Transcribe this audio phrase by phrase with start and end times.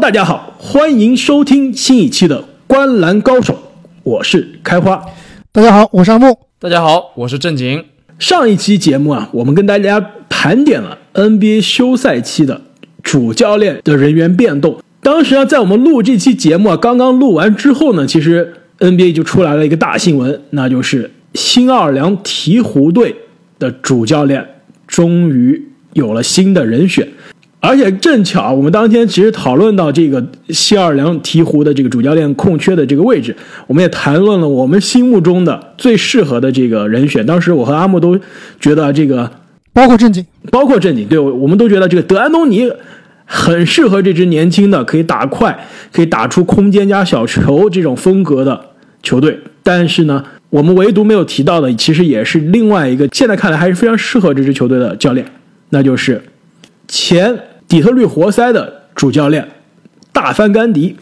[0.00, 3.52] 大家好，欢迎收听新一期的《观篮高手》，
[4.02, 5.04] 我是开花。
[5.52, 6.38] 大家好，我是阿木。
[6.58, 7.84] 大家好，我是正经。
[8.18, 12.62] 上一期节目啊，我们跟大家盘点了 NBA 休赛期的
[13.02, 14.80] 主教练的人员变动。
[15.02, 23.14] 当时啊，在我们录这期节目啊，刚刚录完之后呢，其实 NBA 就出来了一个大新闻，那就是新奥尔良鹈鹕队
[23.58, 24.46] 的主教练
[24.86, 27.06] 终于有了新的人选。
[27.62, 33.36] 而且正巧，我们当天其实讨论到这个西奥尔良鹈鹕的这个主教练空缺的这个位置，
[33.66, 37.24] 我们也谈论了我们心目中的最适合的这个人选。
[37.26, 38.18] 当时我和阿木都
[38.58, 39.30] 觉得这个，
[39.74, 42.72] 包括正经，包括正经，对我们都觉得这个德安东尼
[43.26, 48.58] 很适合这支年轻的、可以打快、可以打出空间加小球这种风格的
[49.02, 49.38] 球队。
[49.62, 55.26] 但是呢，我们唯独没有提到的，其实也是另外一个现在看来还是非常适合这支球队的教练，
[55.68, 56.22] 那就是
[56.88, 57.38] 前。
[57.70, 59.48] 底特律活塞的主教练
[60.12, 60.96] 大范甘迪，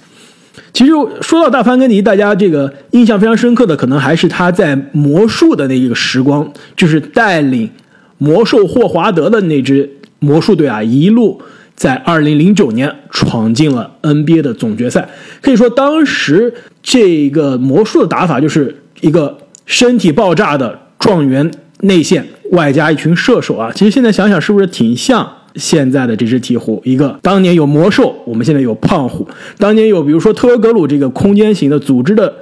[0.75, 7.71] 其实说到大范甘迪，大家这个印象非常深刻的，可能还是他在魔术的那一个时光，就是带领
[8.19, 11.41] 魔兽霍华德的那支魔术队啊，一路
[11.75, 15.09] 在二零零九年闯进了 NBA 的总决赛。
[15.41, 16.53] 可以说，当时
[16.83, 23.73] 这个魔术的打法就是一个身体爆炸的状元内线，外加一群射手啊。
[23.75, 25.33] 其实现在想想，是不是挺像？
[25.55, 29.25] 现在的这只鹈鹕，一个当年有魔兽，我们现在有胖虎；
[29.59, 32.33] 当年有比如说特格鲁这个空间型的组织的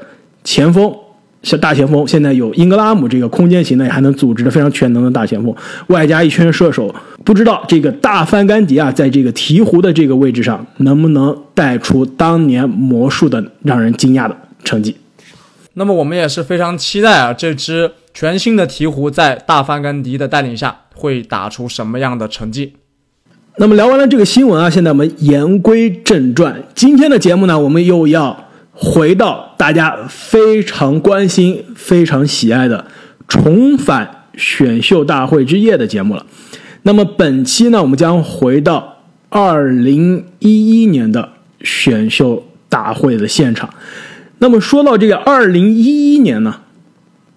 [0.45, 0.95] 前锋，
[1.43, 5.55] 像大前锋，现在有英格拉姆这个空间型的，还能组织的非常全能的大前锋，
[5.89, 6.95] 外加一圈射手。
[7.25, 14.97] 不知道这个大范甘迪啊，在这个鹈鹕的这个位置上，能不能带出当年魔术的让人惊讶的成绩？
[15.75, 22.75] 那么我们也是非常期待啊，这支全新的鹈鹕在大范甘迪的带领下会打出什么样的成绩？
[23.59, 26.63] 那么聊完了这个新闻啊，现在我们言归正传。
[26.75, 32.85] 今天的节目呢，我们又要回到大家非常关心、非常喜爱的
[33.27, 36.27] 重返选秀大会之夜的节目了。
[36.83, 38.98] 那么本期呢，我们将回到
[39.30, 41.30] 二零一一年的
[41.63, 43.70] 选秀大会的现场。
[44.36, 46.61] 那么说到这个二零一一年呢，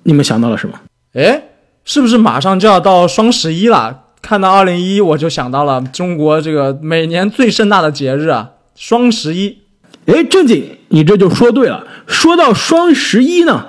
[0.03, 0.77] 你们想到了什么？
[1.13, 1.43] 哎，
[1.85, 4.01] 是不是马上就要到双十一了？
[4.21, 9.57] 看到二零一，我就想到了中国这个每年最盛大的节日啊，双十一。
[10.05, 11.85] 哎，正经，你这就说对了。
[12.07, 13.65] 说到双十一呢，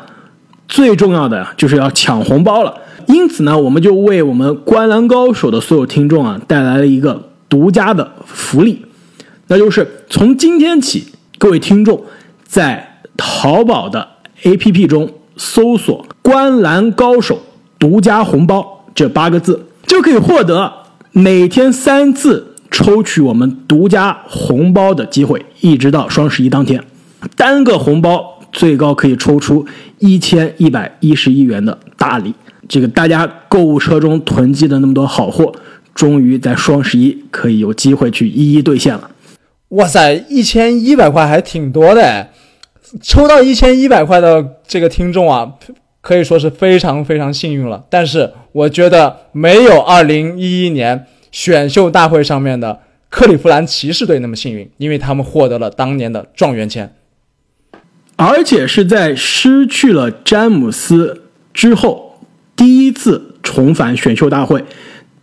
[0.68, 2.74] 最重要的就是要抢红包了。
[3.06, 8.84] 因此呢，我们就为我们《观澜高手》的所有听众啊，带来了一个独家的福利，
[9.48, 12.04] 那就是从今天起，各位听众
[12.44, 14.06] 在淘宝的
[14.42, 17.42] APP 中搜索“观澜高手
[17.78, 19.66] 独家红包”这八个字。
[19.90, 20.72] 就可以获得
[21.10, 26.80] 每天三次抽取我们独家红包的机会，一直到双十一当天，
[27.34, 29.66] 单个红包最高可以抽出
[29.98, 32.32] 一千一百一十一元的大礼。
[32.68, 35.52] 这个大家购物车中囤积的那么多好货，
[35.92, 39.10] 终于在双十一可以有机会去一一兑现了。
[39.70, 42.28] 哇塞，一千一百块还挺多的，
[43.02, 45.54] 抽到一千一百块的这个听众啊！
[46.02, 52.80] 可以说是非常非常幸运了，但是我觉得没有2011年选秀大会上面的
[53.10, 56.94] 克利夫兰骑士队那么幸运，因为他们获得了当年的状元签，
[58.16, 62.20] 而且是在失去了詹姆斯之后
[62.56, 64.64] 第一次重返选秀大会，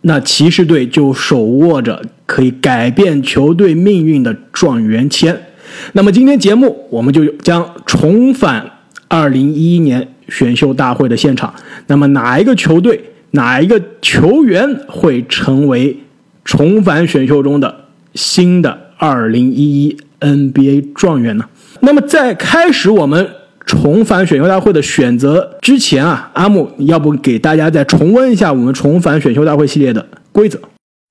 [0.02, 5.48] 那骑士队就手握着可以改变球队命运的状元签。
[5.94, 8.72] 那么今天节目我们就将重返
[9.10, 10.14] 2011年。
[10.30, 11.54] 选秀大会的现场，
[11.88, 13.02] 那么哪一个球队、
[13.32, 15.98] 哪一个球员会成为
[16.44, 21.46] 重返选秀中的新的2011 NBA 状元呢？
[21.82, 23.30] 那么在开始我们
[23.66, 30.60] 重返选秀大会的选择之前啊，阿木，要不给大家再重温一下我们重返选秀大会系列的规则？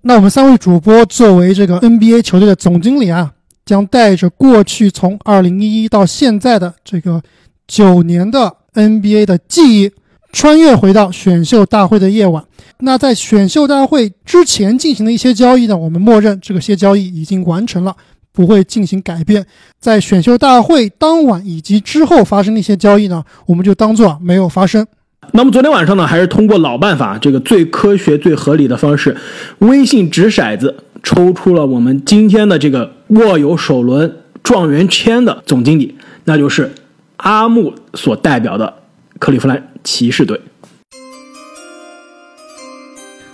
[0.03, 3.33] 那我们三位主播作为这个 NBA 球队的总经理啊，
[3.65, 7.23] 将带着过去从2011到现在的这个
[7.67, 8.57] 九年的。
[8.77, 9.91] NBA 的记忆
[10.33, 12.45] 穿越回到选秀大会的夜晚。
[12.81, 15.77] 那在选秀大会之前进行的一些交易呢？
[15.77, 17.97] 我们默认这个些交易已经完成了，
[18.33, 19.47] 不会进行改变。
[19.81, 24.87] 在选秀大会当晚以及之后发生的一些交易呢，我们就当做没有发生。
[25.33, 29.17] 那么昨天晚上呢，还是通过老办法，这个最科学、最合理的方式，
[29.61, 36.71] 微信掷骰子抽出了我们今天的这个握有首轮状元签的总经理，那就是。
[37.19, 38.83] 阿木所代表的
[39.19, 40.41] 克利夫兰骑士队，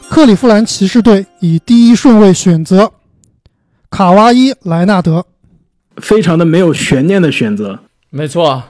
[0.08, 2.92] 克利夫兰骑士队以第一顺位选择
[3.90, 5.26] 卡哇伊莱纳德。
[5.96, 7.80] 非常的没有悬念的选择。
[8.08, 8.62] 没错，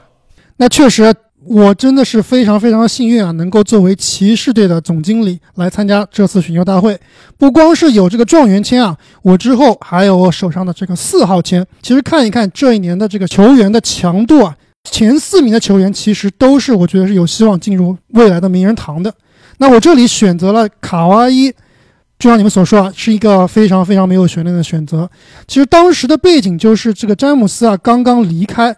[0.57, 6.99] 那确实，我真的是非常非常幸运啊，能够作为骑士队的总经理来参加这次选秀大会。
[7.37, 11.65] 不光是有这个状元签啊，我之后还有我手上的这个四号签。
[11.83, 19.13] 其实看一看这一年的这个球员的强度啊，前四名的球员其实都是我觉得是有希望进入未来的名人堂的。
[19.59, 21.51] 那我这里选择了卡哇伊，
[22.19, 25.09] 就像你们所说啊，是一个非常非常没有悬念的选择。
[25.47, 28.77] 其实当时的背景就是这个詹姆斯啊刚刚离开。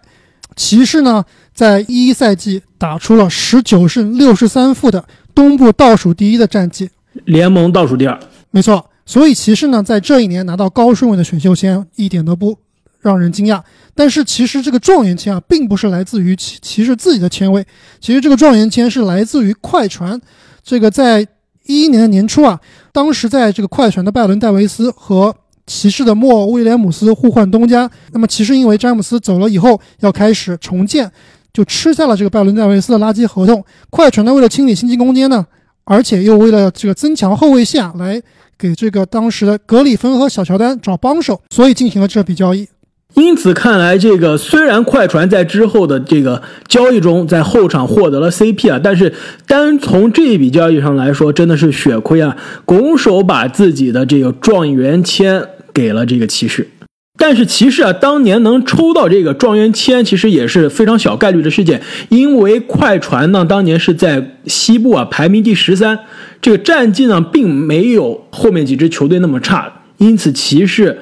[0.55, 5.03] 骑士呢，在一一赛季打出了十九胜六十三负的
[5.33, 6.89] 东部倒数第一的战绩，
[7.25, 8.17] 联盟倒数第二。
[8.51, 12.57] 没错，所以骑士呢，在这一年拿到高顺位的选秀签，一点都不
[13.05, 13.61] 让人惊讶。
[13.93, 17.65] 但是，其实这个状元签啊，并不是来自于骑骑士自己的签位，
[18.01, 20.19] 其实这个状元签是来自于快船。
[20.63, 21.21] 这个在
[21.65, 22.59] 一一年的年初啊，
[22.91, 25.33] 当时在这个快船的拜伦戴维斯和
[25.65, 31.09] 骑士的莫威廉姆斯互换东家，那么骑士因为詹姆斯走了以后要开始重建，
[31.53, 33.63] 就吃下了这个拜伦戴维斯的垃圾合同。
[33.89, 35.45] 快船呢为了清理薪级空间呢，
[35.85, 38.21] 而且又为了这个增强后卫线来
[38.57, 42.67] 给这个当时的格里芬和小乔丹找帮手，所以进行了这笔交易。
[43.15, 49.11] 因此看来，这个虽然快船在之后的这个交易中在后场获得了 CP 啊，但是
[49.47, 55.43] 单从这一笔交易上来说，真的是血亏啊，拱手把自己的这个状元签。
[55.75, 56.69] 给了这个骑士，
[57.17, 65.99] 但是骑士啊，当年能抽到这个状元签，其实也是非常小概率的事件，因为快船呢，当年是在西部啊排名第十三，
[66.41, 70.97] 这个战绩呢并没有后面几支球队那么差，因此骑士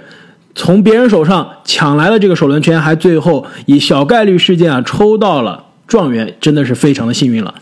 [0.56, 7.56] 从别人手上抢来了这个首轮签，还最后以小概率事件啊抽到了状元，真的是非常的幸运了。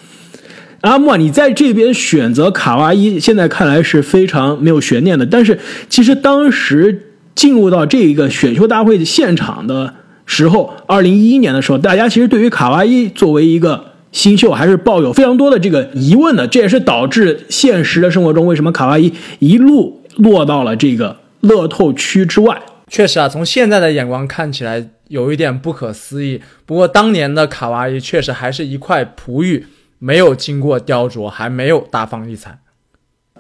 [0.82, 5.26] 阿莫，你在这边选择卡哇伊，现在看来是非常没有悬念的。
[5.26, 5.60] 但是
[5.90, 9.94] 其实当时进入到这一个选秀大会的现场的
[10.26, 16.48] 时候，二零一一年的时候，大家其实对于卡哇伊作为一个新秀还是抱有非常多的这个疑问的。
[16.48, 22.60] 这也是导致现实的生活中为什么卡哇伊一路落到了这个乐透区之外。
[22.92, 26.40] 确实啊，从现在的眼光看起来有一点不可思议。
[26.68, 29.66] 不过当年的卡哇伊确实还是一块璞玉。
[30.04, 32.58] 没有经过雕琢，还没有大放异彩，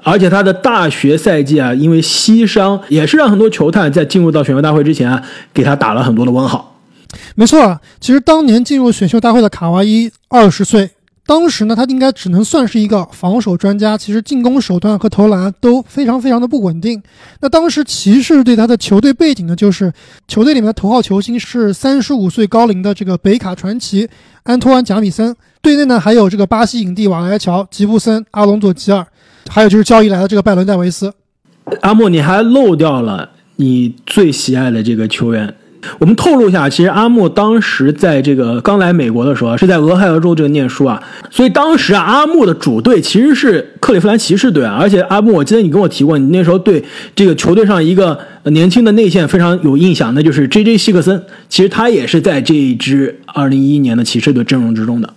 [0.04, 5.24] 而且他的大学赛季啊，因为膝伤，也是让很多球探在进入到选秀大会之前啊，
[5.56, 6.80] 给他打了很多的问号。
[7.34, 10.92] 没错啊，其实当年进入选秀大会的卡哇伊二十岁。
[11.32, 17.02] 当时呢，他应该只能算是一个防守专家，其实进攻手段和投篮都非常非常的不稳定。
[17.40, 19.94] 那当时骑士对他的球队背景呢，就是
[20.28, 24.10] 球队里面的头号球星是三十五岁高龄的这个北卡传奇
[24.44, 29.08] 安托万·贾米森，队内呢还有这个巴西影帝瓦莱乔、吉布森、阿隆佐·吉尔，
[29.50, 31.14] 还有就是交易来的这个拜伦·戴维斯。
[31.80, 35.56] 阿莫，你还漏掉了你最喜爱的这个球员。
[36.00, 46.84] 我们透露一下，其实阿木当时在这个刚来美国的时候，是在俄亥俄州这个念书啊，所以当时啊，阿木的主队其实是克利夫兰骑士队啊，而且阿木，我记得你跟我提过，你那时候对
[47.16, 50.78] 这个球队上一个年轻的内线非常有印象，那就是 J.J.
[50.78, 55.14] 希克森，其实他也是在这一支2011年的骑士队阵容之中的。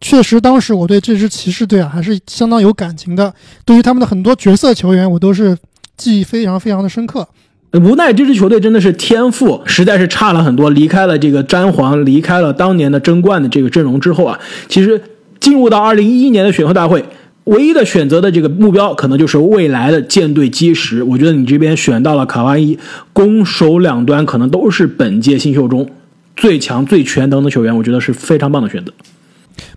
[0.00, 3.32] 确实，当时我对这支骑士队啊还是相当有感情的，
[3.64, 5.56] 对于他们的很多角色球员，我都是
[5.96, 7.26] 记忆非常非常的深刻。
[7.72, 10.70] 无奈这支球队真的是天赋实在是差了很多。
[10.70, 15.00] 离开了这个詹皇，离开了当年的争冠的这个阵容之后啊，其实
[15.38, 17.04] 进入到二零一一年的选秀大会，
[17.44, 21.02] 唯一的选择的这个目标可能就是未来的舰队基石。
[21.02, 22.78] 我觉得你这边选到了卡哇伊，
[23.12, 25.90] 攻守两端可能都是本届新秀中
[26.36, 28.92] 最强最全能的球员，我觉得是非常棒的选择。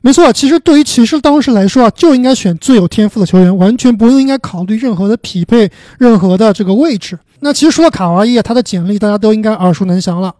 [0.03, 7.17] 没错，其实对于骑士当时来说啊，就应该选最有天赋的球员，完全不用应该考虑任何的匹配，任何的这个位置。
[7.41, 10.33] 那其实说到卡哇伊啊，他的简历大家都应该耳熟能详了：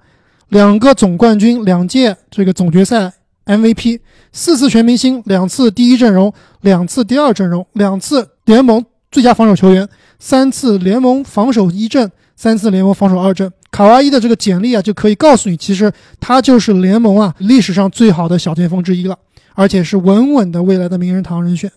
[0.49, 3.13] 两个总冠军，两届这个总决赛
[3.45, 3.99] MVP，
[4.31, 9.87] 四次全明星，两次第一阵容，两次第二阵容，两次联盟最佳防守球员，
[10.17, 13.51] 三次联盟防守一阵，三次联盟防守二阵。
[13.69, 19.17] 卡哇伊的这个简历啊，就可以告诉你，其实他就是联盟啊历史上最好的小前锋之一了，
[19.55, 21.71] 而且是稳稳的未来的名人堂人选。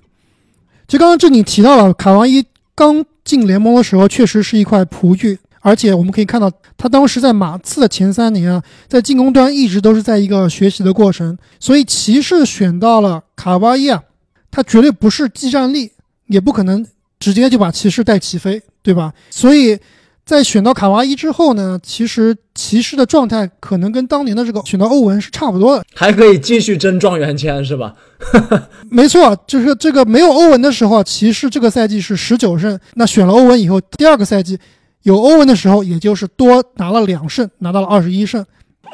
[0.87, 2.45] 就刚刚这里提到了卡哇伊。
[2.77, 11.39] 刚进联盟的时候，确实是一块璞玉，而且我们可以看到，他当时在马刺的前三年啊，在进攻端一直都是在一个学习的过程。
[11.61, 14.03] 所以骑士选到了卡哇伊啊，
[14.51, 15.93] 他绝对不是技战力，
[16.27, 16.85] 也不可能
[17.21, 19.15] 直接就把骑士带起飞，对吧？
[19.31, 19.79] 所以。
[20.25, 27.93] 在选到卡哇伊之后呢，其实骑士的状态可能跟当年的这个选到欧文是差不多的，还可以继续争状元签是吧？
[28.89, 34.59] 没错，就是这个没有欧文的时候，骑士这个赛季是十九胜，那选了欧文以后，第二个赛季
[35.03, 38.43] 有欧文的时候，也就是多拿了两胜，拿到了二十一胜。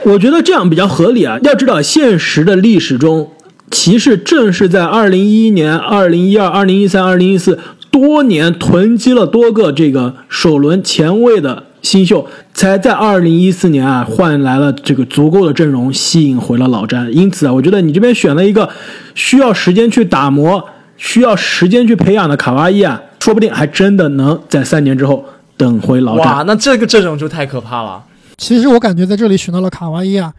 [0.04, 1.38] 我觉得这样比较合理啊。
[1.44, 3.30] 要知道，现实的历史中，
[3.70, 7.58] 骑士正是在二零一一年、2012、2013、2014
[7.90, 17.12] 多年囤积了多个这个首轮前卫的新秀，才在二零一四年啊换来了这个足够的阵容，吸引回了老詹。
[17.12, 18.68] 因此啊，我觉得你这边选了一个
[19.14, 20.64] 需要时间去打磨、
[20.96, 25.24] 需要时间去培养的卡哇伊啊，说不定还真的能在三年之后
[25.56, 26.46] 等回老哇，詹。
[26.46, 28.04] 那这个阵容就太可怕了。
[28.36, 30.32] 其实我感觉在这里选到了卡哇伊啊，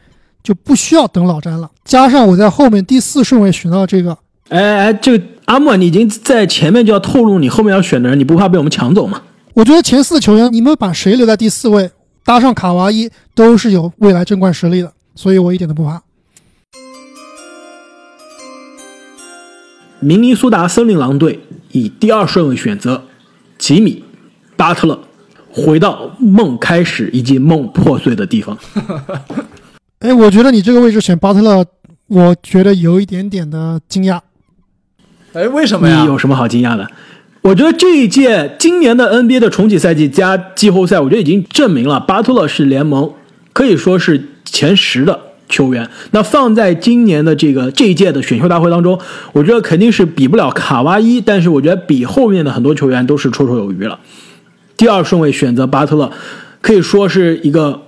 [0.44, 1.70] 就不需要等老詹了。
[1.84, 4.18] 加上我在后面第四顺位选到这个，
[4.50, 9.22] 哎哎，这个阿木啊，你已经在前面就要透露你后面要选的人，你不怕被我们抢走吗？
[9.54, 11.92] 我觉得前四球员你们把谁留在第四位，
[12.24, 16.02] 搭上卡哇伊都是有未来争冠实力的，所以我一点都不怕。
[20.00, 23.04] 明尼苏达森林狼队以第二顺位选择
[23.58, 24.04] 吉米·
[24.56, 25.00] 巴特勒，
[25.52, 28.58] 回到梦开始以及梦破碎的地方。
[30.00, 31.66] 哎，我觉得你这个位置选巴特勒，
[32.08, 34.20] 我觉得有一点点的惊讶。
[35.34, 36.02] 哎，为什么呀？
[36.02, 36.86] 你有什么好惊讶的？
[37.42, 43.12] 我觉得这一届今年的 NBA 的重启赛季加季后赛，我觉得已经证明了巴特勒是联盟
[43.54, 45.90] 可以说是前十的球员。
[46.12, 49.00] 那放在今年的这个这一届的选秀大会当中，
[49.32, 54.00] 我觉得肯定是比不了卡哇伊，但是我觉得比后面的很多球员都是绰绰有余了。
[54.76, 56.12] 第二顺位选择巴特勒，
[56.62, 57.84] 可以说是一个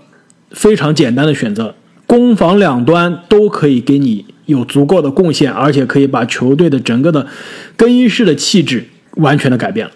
[0.52, 1.76] 非常简单的选择，
[2.08, 7.28] 攻防两端都可以给你有足够的贡献，而且可以把球队的整个的
[7.76, 8.86] 更衣室的气质
[9.18, 9.92] 完全的改变了。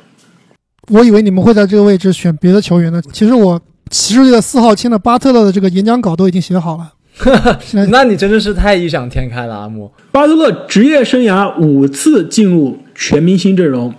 [0.89, 3.01] 我以为你们会在这个位置选别的球员呢。
[3.11, 6.93] 其实我骑士队的四号签的巴特勒的这个演讲稿都已经写好了。
[7.89, 9.91] 那你真的是太异想天开了，阿木。
[10.11, 13.93] 巴特勒职业生涯五次进入全明星阵容，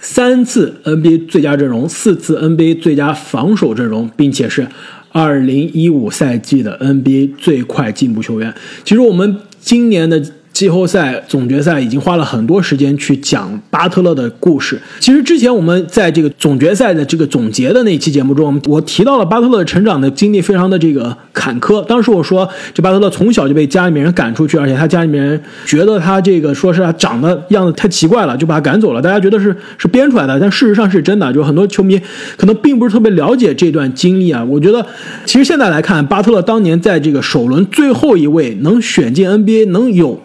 [0.00, 4.68] 三次 NBA 最佳阵容，四次 NBA 最佳防守阵容，并且是
[5.12, 8.54] 二零一五赛季的 NBA 最快进步球员。
[8.84, 10.24] 其实我们今年的
[10.56, 14.80] 季后赛总决赛已经花了很多时间去讲巴特勒的故事。
[14.98, 21.84] 其实之前我们在这个总决赛的这个总结的那期节目中，我提到了巴特勒成长的经历非常的这个坎坷。
[21.84, 29.02] 当时我说，这巴特勒从小就被家里面人赶出去，而且他家里面人觉得他这个说是他长得样子太奇怪了，就把他赶走了。
[29.02, 31.30] 大家觉得是是编出来的，但事实上是真的。
[31.34, 32.00] 就很多球迷
[32.38, 34.42] 可能并不是特别了解这段经历啊。
[34.42, 34.86] 我觉得，
[35.26, 40.18] 其实现在来看，巴特勒当年在这个首轮最后一位能选进 NBA，能有。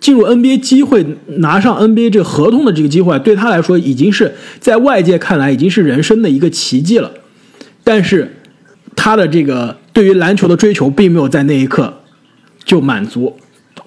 [0.00, 7.12] 进入 NBA 机会，拿上 NBA 这个合同的这个机会，对他来说已经是在外界看来已经是人生的一个奇迹了。
[7.84, 8.36] 但是，
[8.96, 11.92] 他的这个对于篮球的追求并没有在那一刻
[12.64, 13.36] 就满足。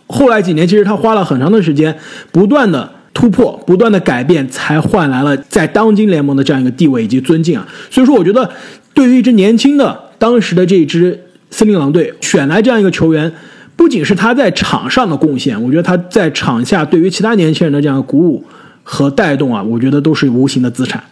[0.05, 1.97] 后来几年，其实他花了很长的时间，
[2.31, 7.67] 不断的突破，不断的改变，才换来了在当今联盟的这样一个地位以及尊敬啊。
[7.89, 8.47] 所以说，我觉得
[8.93, 13.33] 对于一支年轻的当时的这支森林狼队选来这样一个球员。
[13.75, 18.43] 不仅是他在场上的贡献，我觉得他在场下对于其他年轻人的这样的鼓舞
[18.83, 21.03] 和带动啊，我觉得都是无形的资产。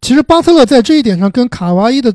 [0.00, 2.12] 其实巴特勒在这一点上跟卡哇伊的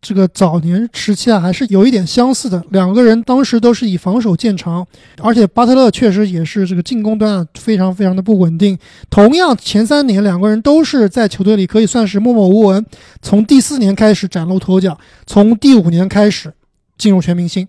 [0.00, 2.62] 这个早年时期啊，还是有一点相似的。
[2.70, 4.86] 两个人当时都是以防守见长，
[5.22, 8.78] 而且巴特勒确实也是这个进攻端啊非常非常的不稳定。
[9.08, 12.84] 同样，前三年两个人都是在球队里可以算是默默无闻，
[13.22, 16.52] 从第四年开始崭露头角，从第五年开始
[16.98, 17.66] 进入全明星。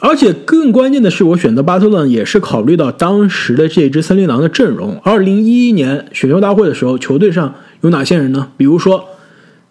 [0.00, 5.00] 而且更关键的是，我选择巴特勒也是考虑到当时的这支森林狼的阵容。
[5.02, 8.48] 二零一一年选秀大会的时候，球队上有哪些人呢？
[8.56, 9.04] 比如说，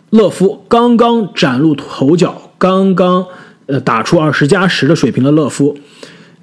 [0.09, 3.25] 勒夫刚刚崭露头角，刚刚
[3.67, 5.77] 呃打出二十加十的水平的勒夫。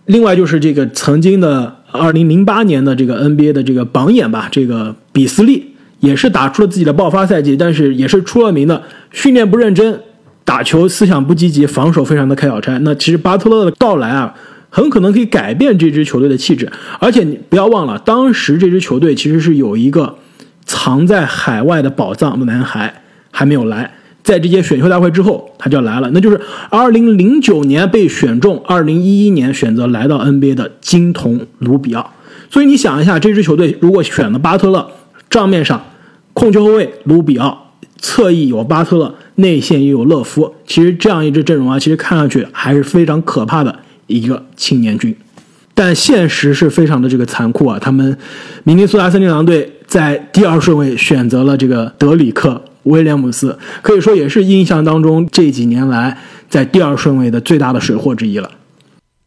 [0.06, 10.00] 另外就是这个曾经的二零零八年的这个 NBA 的这个榜眼吧，这个比斯利也是打出了自己的爆发赛季，但是也是出了名的训练不认真。
[10.50, 12.76] 打球思想不积极，防守非常的开小差。
[12.78, 14.34] 那其实巴特勒的到来啊，
[14.68, 16.68] 很可能可以改变这支球队的气质。
[16.98, 20.16] 而且你不要忘了，当时这支球队其实是有一个
[20.64, 23.92] 藏在海外的宝藏男孩还没有来，
[24.24, 26.40] 在这届选秀大会之后他就来了，那就是
[26.70, 32.12] 2009年被选中，2011年选择来到 NBA 的金童卢比奥。
[32.50, 34.90] 所以你想一下，这支球队如果选了巴特勒，
[35.30, 35.80] 账面上
[36.34, 37.69] 控球后卫卢比奥。
[38.00, 43.78] 侧翼有巴特勒，内线又有勒夫，其实这样一支阵容啊，其实看上去还是非常可怕的
[44.08, 45.14] 一个青年军。
[45.72, 47.78] 但现实是非常的这个残酷啊！
[47.78, 48.18] 他们
[48.64, 52.50] 明尼苏达森林狼队在第二顺位选择了这个德里克·
[52.82, 56.18] 威廉姆斯，可以说也是印象当中这几年来
[56.50, 58.50] 在第二顺位的最大的水货之一了。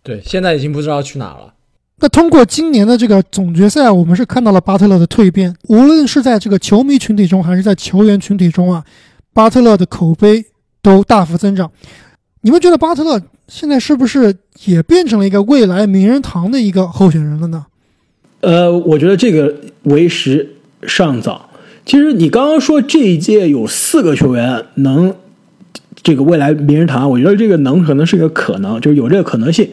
[0.04, 1.53] 对，现在已经不知道去哪了。
[2.04, 5.56] 那通过今年的这个总决赛，我们是看到了巴特勒的蜕变。
[5.70, 8.84] 无论是在这个球迷群体中，还是在球员群体中啊，
[9.32, 10.44] 巴特勒的口碑
[10.82, 11.72] 都大幅增长。
[12.42, 17.68] 你们觉得巴特勒现在是不是也变成了一个未来名人堂的一个候选人了呢？
[18.42, 20.56] 呃，我觉得这个为时
[20.86, 21.52] 尚早。
[21.86, 25.16] 其实你刚刚说这一届有四个球员能
[26.04, 29.70] 这个未来名人堂，我觉得这个能可能是个可能，就是有这个可能性。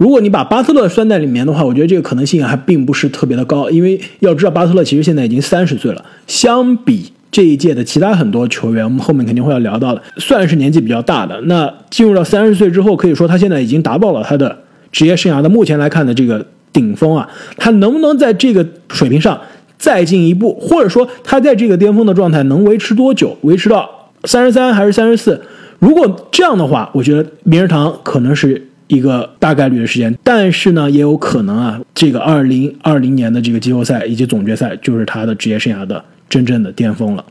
[0.00, 11.38] 如果你把巴特勒算在里面的话，我觉得这个可能性还并不是特别的高，因为要知道巴特勒其实现在已经三十岁了，相比这一届的其他很多球员，我们后面肯定会要聊到的，算是年纪比较大的。
[11.42, 14.56] 那进入到三十岁之后，可以说他现在已经达到了他的
[14.90, 17.28] 职业生涯的目前来看的这个顶峰啊，
[17.58, 19.38] 他能不能在这个水平上？
[19.76, 23.36] 再进一步，或者说他在这个巅峰的状态能维持多久？
[23.42, 25.42] 维持到三十三还是三十四？
[25.78, 30.16] 如果这样的话，我觉得名人堂可能是一个大概率的时间。
[30.24, 37.24] 但是呢，也有可能啊，这个二零二零年的这个季后赛以及总决赛就是他的职业生涯的真正的巅峰了。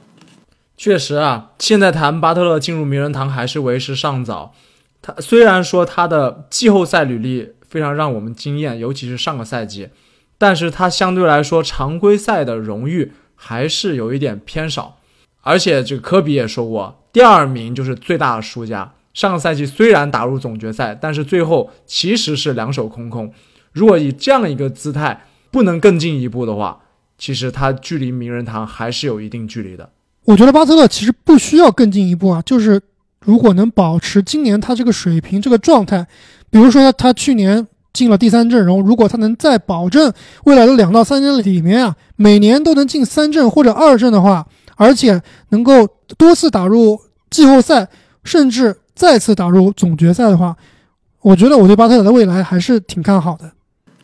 [0.78, 4.54] 确实啊，现在谈巴特勒进入名人堂还是为时尚早。
[5.02, 9.90] 他虽然说他的季后赛履历非常让我们惊艳，尤其是上个赛季。
[10.38, 14.98] 但是他相对来说，常规赛的荣誉还是有一点偏少，
[15.42, 18.94] 而且这个科比也说过，第二名就是最大的输家。
[19.14, 23.32] 上个赛季虽然打入总决赛，但是最后其实是两手空空。
[23.72, 26.80] 如果以这样一个姿态不能更进一步的话，
[27.18, 29.90] 其实他距离名人堂还是有一定距离的。
[30.26, 32.82] 我觉得巴特勒其实不需要更进一步啊，就是
[33.26, 36.08] 如果能保持今年他这个水平、这个状态，
[36.50, 37.68] 比如说他去年。
[37.92, 40.14] 进了第三阵容，如果他能再保证
[40.44, 47.02] 未来的两到三年里面啊，每年都能进三阵或者二阵的话，而且能够多次打入
[47.32, 47.90] 季后赛，
[48.24, 50.58] 甚至再次打入总决赛的话，
[51.22, 53.50] 我觉得我对巴特勒的未来还是挺看好的。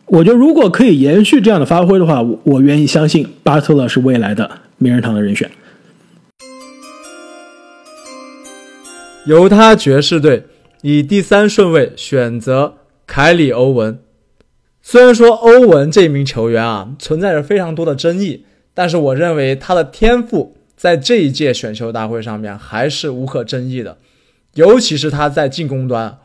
[0.06, 5.50] 我觉得如果可以延续这样的发挥的话，我我愿意相信巴特勒是未来的名人堂的人选。
[9.26, 10.46] 犹他爵士队
[10.80, 12.78] 以第三顺位选择。
[13.06, 14.00] 凯里·欧文，
[14.82, 23.98] 虽然说欧文这名球员啊存在着非常多的争议，但是我认为他的天赋在这一届选秀大会上面还是无可争议的，
[24.56, 26.18] 尤其是他在进攻端，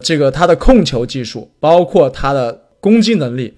[0.00, 3.54] 这个他的控球技术，包括他的攻击能力，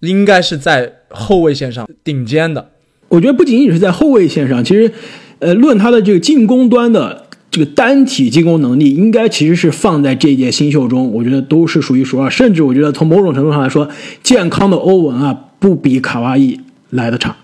[0.00, 2.70] 应该是在后卫线上顶尖的。
[3.08, 4.90] 我觉得不仅仅是在后卫线上，其实，
[5.40, 7.26] 呃，论他的这个进攻端的。
[7.52, 12.30] 这个单体进攻能力应该其实是放在这一届新秀中，我觉得都是数一数二。
[12.30, 13.86] 甚至我觉得从某种程度上来说，
[14.22, 17.36] 健康的欧文啊，不比卡哇伊来的差。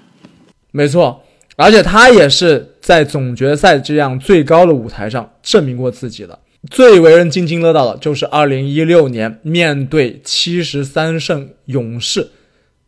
[0.71, 1.21] 没错，
[1.59, 6.39] 而且他也是在总决赛这样最高的舞台上证明过自己的。
[6.71, 12.31] 最为人津津乐道的就是2016年面对73胜勇士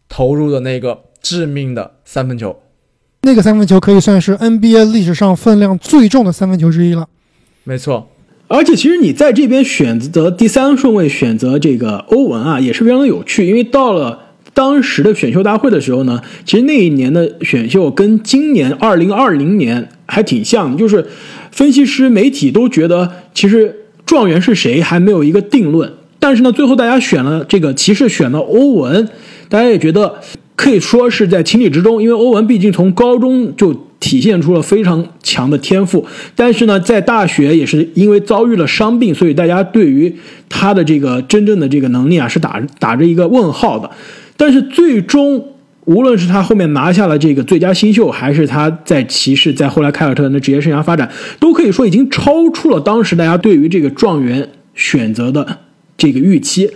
[0.08, 2.60] 投入的那个致命的三分球。
[3.22, 7.08] 那个三分球可以算是 NBA 历史上分量最重的三分球之一了。
[7.64, 8.08] 没错，
[8.46, 13.46] 而且其实你在这边选择第三顺位选择这个欧文啊，也是非常的有趣。
[13.46, 21.06] 因为到了当时的选秀大会的时候呢，其实那一年的选秀跟今年二零二零年还挺像，就是
[21.50, 25.92] 分析师、媒体都觉得其实状元是谁还没有一个定论。
[26.18, 29.08] 但是呢，最后大家选了这个骑士，选了欧文，
[29.48, 30.16] 大家也觉得。
[30.56, 40.14] 可以说是在情理之中，因为欧文毕竟从高中就体现出了非常强的天赋，但是呢，在大学也是因为遭遇了伤病，所以大家对于
[40.50, 43.90] 他的这个真正的这个能力啊是打打着一个问号的。
[44.40, 45.44] 但是最终，
[45.84, 51.06] 无论是他后面拿下了这个最佳新秀，还是他在骑士，在后来凯尔特人的职业生涯发展，
[51.38, 55.58] 都可以说已经超出了当时大家对于这个状元选择的
[55.98, 56.70] 这个预期。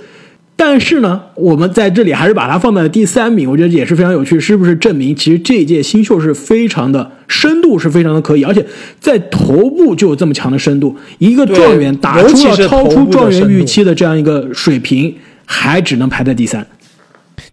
[0.56, 8.62] 但是呢，我们在这里还是把它放在了第三名，我觉得也是非常有趣，是不是证明其实这一届新秀是非常的深度是非常的可以，而且
[9.00, 15.14] 在头部就有这么强的深度，一个状元打出了超出状元预期的这样一个水平，
[15.46, 16.66] 还只能排在第三。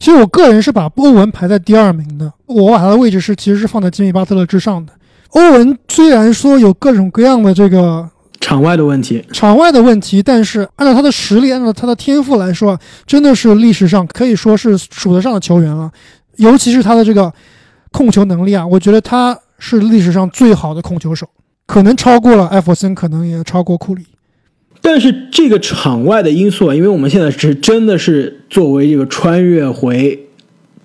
[0.02, 4.92] 其实我个人是把欧文排在第二名的，我把他的位置是其实是放在吉米巴特勒之上的。
[5.30, 8.10] 欧文虽然说有各种各样的这个。
[8.40, 15.92] 场外的问题，场外的问题，但是按照他的实力，按照他的天赋来说，真的是历史上可以说是数得上的球员了。
[16.38, 17.32] 尤其是他的这个
[17.92, 21.30] 控球能力啊，我觉得他是历史上最好的控球手，
[21.68, 24.08] 可能超过了艾弗森，可能也超过库里。
[24.82, 30.20] 但是这个场外的因素啊，因为我们现在是真的是作为这个穿越回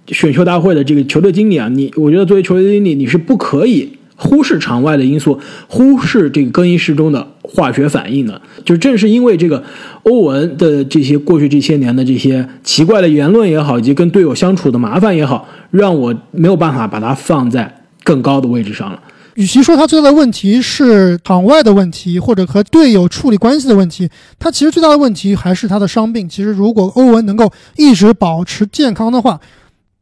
[0.08, 3.92] 选秀大会的这个球队经理啊，你我觉得作为球队经理，你是不可以。
[4.18, 8.40] 忽视场外的因素，忽视这个更衣室中的化学反应的？
[8.64, 9.62] 就正是因为这个
[10.04, 18.98] 欧文的这些过去这些年的这些奇怪的言论也好，以及跟队友相处的麻烦也好，让我没有办法把他放在更高的位置上了。
[19.36, 26.26] 与其说他最大的问题是场外的问题，或者和队友处理关系的问题，他其实最大的问题还是他的伤病。
[26.26, 29.38] 其实如果欧文能够一直保持健康的话，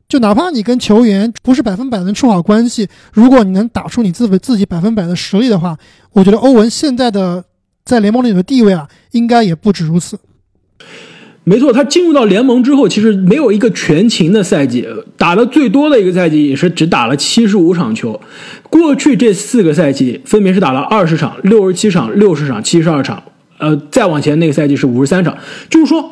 [0.08, 5.76] 就哪怕你跟球员不是百分百能处好关系，如果你能打出你自自己百分百的实力的话，
[6.12, 7.44] 我觉得欧文现在的
[7.84, 10.16] 在联盟里的地位啊，应该也不止如此。
[11.46, 14.86] 没错，他进入到联盟之后，其实没有一个全勤的赛季，
[15.18, 18.18] 打的最多的一个赛季也是只打了七十五场球。
[18.70, 23.22] 过去这四个赛季分别是打了二十场、六十七场、六十场、七十二场。
[23.58, 25.36] 呃，再往前那个赛季是五十三场，
[25.68, 26.10] 就是说，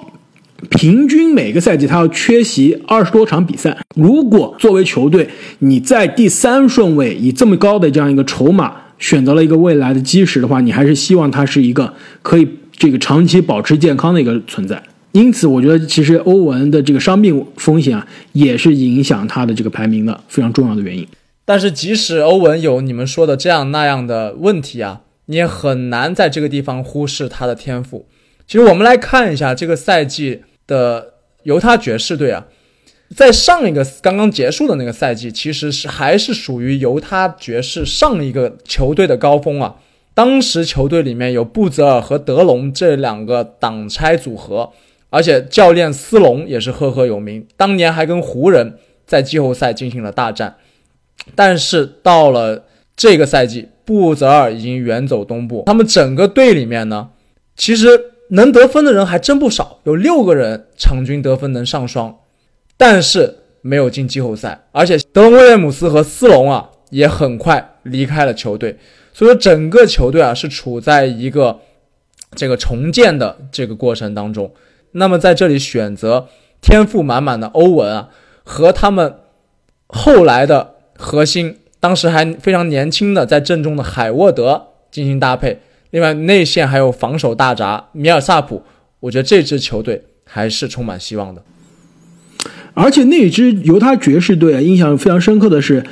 [0.70, 3.76] 平均每个赛季他要缺席二十多场比赛。
[3.96, 5.28] 如果作为球队
[5.60, 14.80] 你在第三顺位以这么高的这样一个筹码选择了一个未来的基石的话，你还是希望他是一个可以这个长期保持健康的一个存在。
[15.12, 21.06] 因此，我觉得其实欧文的这个伤病风险啊，也是影响他的这个排名的非常重要的原因。
[21.44, 28.06] 但是，即使欧文有你们说的这样那样的问题啊，你也很难在这个地方忽视他的天赋。
[28.46, 32.46] 其实，我们来看一下这个赛季的犹他爵士队啊，
[33.14, 39.76] 在上一个刚刚结束的那个赛季，其实是还是属于犹他爵士上一个球队的高峰啊。
[40.14, 44.70] 当时球队里面有布泽尔和德隆这两个挡拆组合。
[45.12, 50.56] 而且教练斯隆也是赫赫有名，当年还跟湖人在季后赛进行了大战。
[51.34, 52.64] 但是到了
[52.96, 57.10] 这个赛季，布泽尔已经远走东部，他们整个队里面呢，
[57.54, 57.88] 其实
[58.30, 62.16] 能得分的人还真不少，有六个人场均得分能上双，
[62.78, 64.64] 但是没有进季后赛。
[64.72, 68.78] 而且德隆威廉姆斯和斯隆啊，也很快离开了球队，
[69.12, 71.60] 所以说整个球队啊是处在一个
[72.34, 74.50] 这个重建的这个过程当中。
[74.92, 76.28] 那么在这里选择
[76.60, 78.08] 天赋满满的欧文啊，
[78.44, 79.14] 和他们
[79.86, 85.58] 后来的核心，当时还非常年轻的在阵中的海沃德进行搭配，
[85.90, 88.62] 另外内线还有防守大闸米尔萨普，
[89.00, 91.42] 我觉得这支球队还是充满希望的。
[92.74, 95.84] 而且那支犹他爵士队啊，印象非常深刻的是，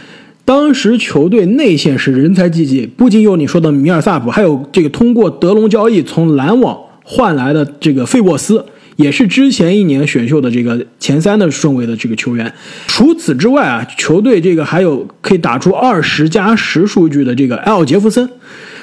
[0.44, 8.64] 当时球队内线是人才济济，不仅有你说的米尔萨普，还有这个通过德隆交易从篮网换来的这个费沃斯。
[9.00, 12.52] 也是之前一年选秀的这个前三的顺位的这个球员。
[12.86, 18.28] 除此之外啊，球队这个还有可以打出二十加十数据的这个埃尔杰弗森。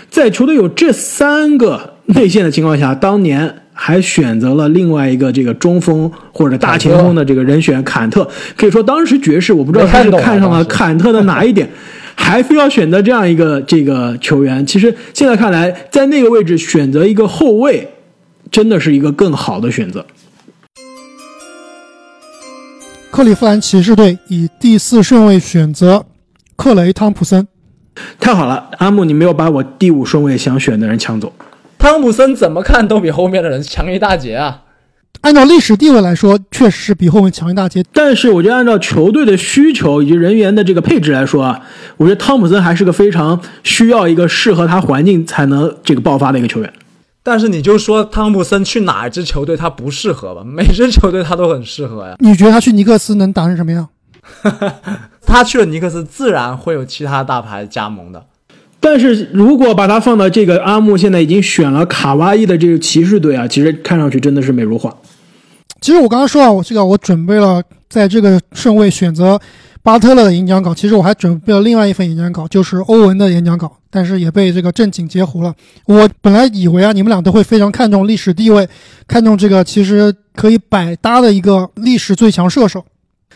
[0.10, 8.28] 在球队有这三个内线的情况下，当年还选择了另外一个这个中锋或者大前锋的这个人选坎特。
[8.56, 11.70] 可以说当时爵士我不知道他是看上了 坎特的哪一点，
[12.16, 14.66] 还非要选择这样一个这个球员。
[14.66, 17.88] 其实现在看来，在那个位置选择一个后卫。
[18.52, 20.06] 真的是一个更好的选择。
[23.10, 26.06] 克利夫兰骑士队以第四顺位选择
[26.56, 27.48] 克雷·汤普森，
[28.20, 31.34] 太好了，阿木，你没有把我第五顺位想选的人抢走。
[31.80, 34.64] 汤普森怎么看都比后面的人强一大截啊！
[35.22, 37.84] 按照历史地位来说，确实是比后面强一大截。
[37.92, 41.60] 但是，我觉得按照球队的需求以及人员的这个配置来说啊，
[41.98, 46.72] 我觉得汤普森还是个非常需要一个适合他环境才能这个爆发的一个球员。
[47.30, 50.42] 但是你就说汤普森去哪支球队他不适合吧？
[50.48, 52.16] 每支球队他都很适合呀。
[52.20, 53.86] 你觉得他去尼克斯能打成什么样？
[55.28, 58.26] 他去了尼克斯，自然会有其他大牌加盟的。
[58.80, 64.96] 但是如果把他放到这个阿木现在已经选了卡哇伊的这个骑士队啊，其实看上去真的是美如画。
[65.82, 69.38] 其实我刚刚说啊，我这个我准备了在这个顺位选择。
[69.84, 75.54] 巴特勒的演讲稿，其实我还准备了另外一份演讲稿，就是欧文的演讲稿，但是也被这个正经截胡了。
[75.86, 78.68] 我本来以为啊，你们俩都会非常看重历史地位，
[79.08, 82.84] 看重这个其实可以百搭的一个历史最强射手。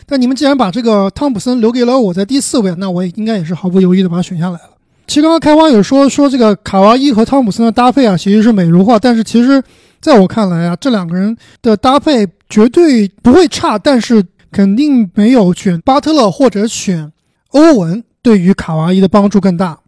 [0.06, 4.70] 但你们既然把这个汤普森留给了我在第四位，那我也应该也是毫不犹豫的把他选下来了。
[5.06, 9.62] 其实刚刚开花有说说这个卡哇伊和汤普森的搭配啊，其实是美如画，但是其实
[10.00, 14.24] 在我看来啊，这两个人的搭配绝对不会差，但是。
[14.54, 17.10] 肯定没有选巴特勒或者选
[17.52, 19.78] 欧文对于卡哇伊的帮助更大。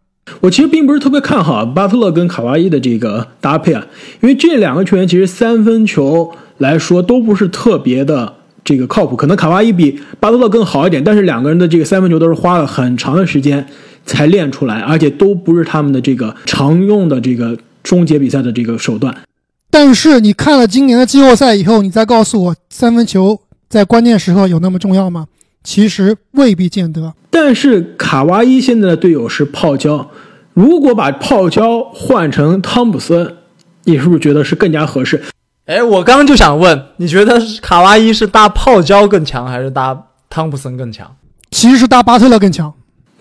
[0.41, 3.87] 我其实并不是特别看好巴特勒跟卡哇伊的这个搭配啊，
[4.21, 8.35] 因为这两个球员其实三分球来说都不是特别的
[8.65, 9.15] 这个靠谱。
[9.17, 13.67] 可能卡哇伊比巴特勒更好一点，但是两个人的这个三分球都是花了很长的时间
[14.07, 19.15] 才练出来，而且都不是他们的这个常用的这个终结比赛的这个手段。
[19.71, 23.41] 但是你看了今年的季后赛以后，你再告诉我三分球。
[23.67, 25.27] 在关键时刻有那么重要吗？
[25.65, 27.15] 其实未必见得。
[27.31, 30.11] 但是卡哇伊现在的队友是泡椒，
[30.53, 33.35] 如果把泡椒换成汤普森，
[33.83, 35.21] 你是不是觉得是更加合适？
[35.67, 41.17] 哎，我刚刚就想问，你觉得卡哇伊是搭泡椒更强，还是搭汤普森更强？
[41.51, 42.73] 其实是搭巴特勒更强。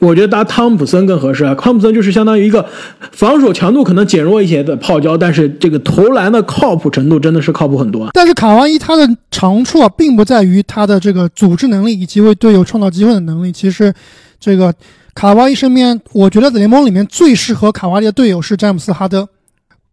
[0.04, 1.56] 我觉得搭汤普森更合适啊。
[1.56, 2.66] 汤普森就是相当于一个
[3.12, 8.10] 防守强度可能减弱一些的泡椒，但是这个投篮的靠谱程度真的是靠谱很多啊。
[8.14, 13.52] 但是卡哇伊他的长处啊，并不在于他的这个组织能力以及为队友创造机会的能力。
[13.52, 13.94] 其实，
[14.40, 14.74] 这个
[15.16, 19.28] 卡哇伊身边，我觉得联盟里面最适合卡哇伊的队友是詹姆斯哈登。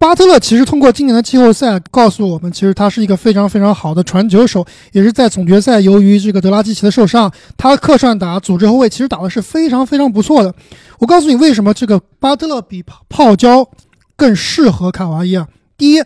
[0.00, 10.54] 巴特勒其实通过今年的季后赛告诉我们，其实他是一个非常非常好的传球手，也是在总决赛由于这个德拉季奇的受伤，他客串打组织后卫，其实打的是非常非常不错的。
[11.00, 13.68] 我告诉你为什么这个巴特勒比泡椒
[14.16, 15.46] 更适合卡哇伊啊？
[15.76, 16.02] 第一，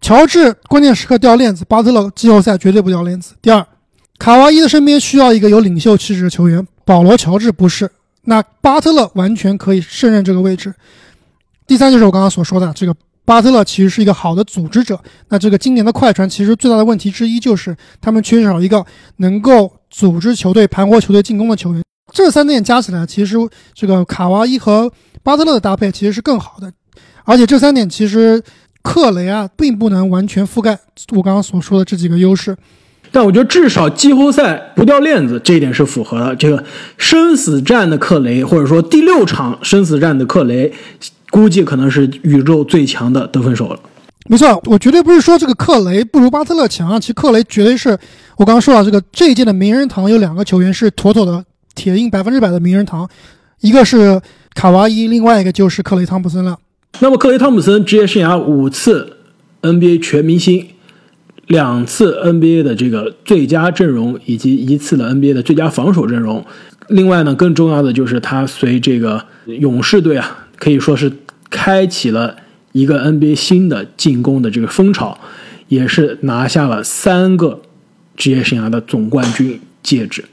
[0.00, 3.34] 乔治关键时刻掉链子，巴特勒季后赛绝对不掉链子。
[3.40, 3.64] 第二，
[4.18, 7.88] 卡哇伊的身边需要一个有领袖气质的球员，保罗乔治不是，
[8.24, 10.74] 那巴特勒完全可以胜任这个位置。
[11.68, 12.92] 第三就是我刚刚所说的这个。
[13.24, 18.84] 巴特勒其实是一个好的组织者，那这个今年的快船其实最大的问题之一就是他们缺少一个
[19.18, 21.82] 能够组织球队、盘活球队进攻的球员。
[22.12, 23.36] 这三点加起来，其实
[23.72, 24.90] 这个卡哇伊和
[25.22, 26.72] 巴特勒的搭配其实是更好的。
[27.24, 28.42] 而且这三点其实
[28.82, 30.76] 克雷啊并不能完全覆盖
[31.12, 32.56] 我刚刚所说的这几个优势。
[33.12, 36.34] 但我觉得至少季后赛不掉链子这一点是符合的。
[36.34, 36.64] 这个
[36.96, 40.72] 生死战的克雷，或者说第六场生死战的克雷。
[41.30, 43.78] 估计可能是宇宙最强的得分手了。
[44.28, 47.00] 没错，我绝对不是说这个克雷不如巴特勒强啊。
[47.00, 47.98] 其实克雷绝对是
[48.36, 51.42] 我刚刚说到这个这一届的名人堂有两个球员是妥妥的
[51.74, 53.08] 铁印百分之百的名人堂，
[53.60, 54.20] 一个是
[54.54, 56.56] 卡哇伊，另外一个就是克雷汤普森了。
[57.00, 59.16] 那么克雷汤普森职业生涯五次
[59.62, 60.66] NBA 全明星，
[61.46, 66.44] 两次 NBA 的这个最佳阵容，以及一次的 NBA 的最佳防守阵容。
[66.88, 70.46] 另外呢，更重要的就是他随这个勇士队啊。
[70.60, 71.10] 可以说是
[71.50, 72.36] 开启了
[72.70, 75.18] 一个 NBA 新的进攻的这个风潮，
[75.66, 77.62] 也是拿下了三个
[78.14, 80.24] 职业生涯的总冠军戒指。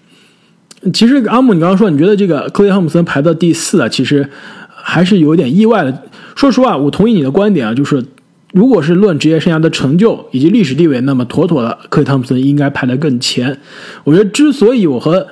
[0.93, 4.29] 其实阿姆，你刚刚说你觉得这个克雷汤普森排到第四啊，其实
[4.69, 6.03] 还是有点意外的。
[6.35, 8.05] 说实话，我同意你的观点啊，就是
[8.53, 13.59] 如果是论职业生涯的成就以及历史地位，那么妥妥的克雷汤普森应该排得更前。
[14.03, 15.27] 我觉得之所以我和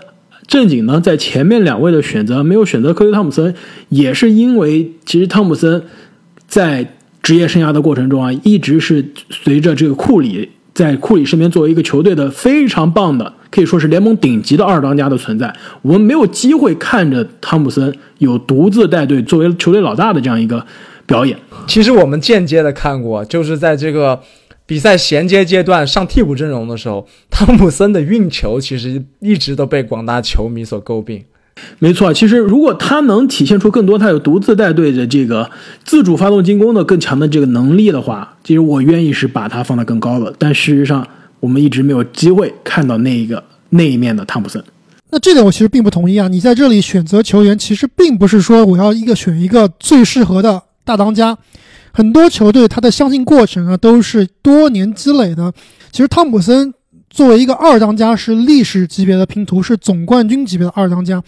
[0.48, 3.54] 正经呢，在前面两位的选择没有选择科雷汤普森，
[3.90, 5.84] 也是因为其实汤普森
[6.48, 15.54] 在职业生涯的过程中啊，一直是随着这个库里在库里身边作为一个球队的非常棒的，可以说是联盟顶级的二当家的存在。
[15.82, 20.64] 我们没有机会看着汤普森有独自带队作为球队老大的这样一个
[21.06, 21.38] 表演。
[21.66, 24.20] 其实我们间接的看过，就是在这个。
[24.67, 31.23] 比赛衔接阶段上替补阵容的时候，汤普森的运球其实一直都被广大球迷所诟病。
[31.80, 35.49] 没错，其实如果他能体现出更多他有独自带队的这个
[35.84, 40.34] 自主发动进攻的更强的这个能力的话，其实我愿意是把他放得更高了。
[40.38, 41.08] 但事实上，
[41.39, 44.62] 我们一直没有机会看到那一个那一面的汤普森。
[45.12, 46.28] 那这点我其实并不同意啊！
[46.28, 51.38] 你在这里选择球员，其实并不是说我要一个选一个最适合的大当家。
[51.96, 55.54] 很多球队他的相信过程啊，都是多年积累的。
[55.94, 56.74] 其实汤普森
[57.10, 61.24] 作为一个二当家，是历史级别的拼图，是总冠军级别的二当家。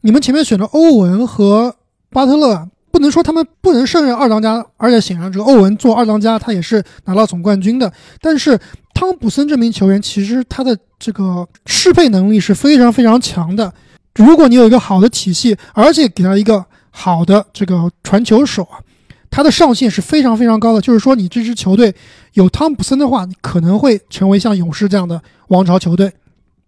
[0.00, 1.72] 你们前面选的欧文和
[2.10, 7.92] 巴特勒，不能说他们不能胜任二当家，而且显然这个欧文做二当家，他也是拿到总冠军的。
[8.20, 8.58] 但是
[8.94, 13.72] 汤普森这名球员，其实他的这个适配能力是非常非常强的。
[14.16, 18.82] 如果你有一个好的体系，而且给他一个好的这个传球手啊。
[19.30, 21.94] 他的上限是非常非常高的，就是说，你这支球队
[22.34, 26.12] 有汤普森的话，你可能会成为像勇士这样的王朝球队。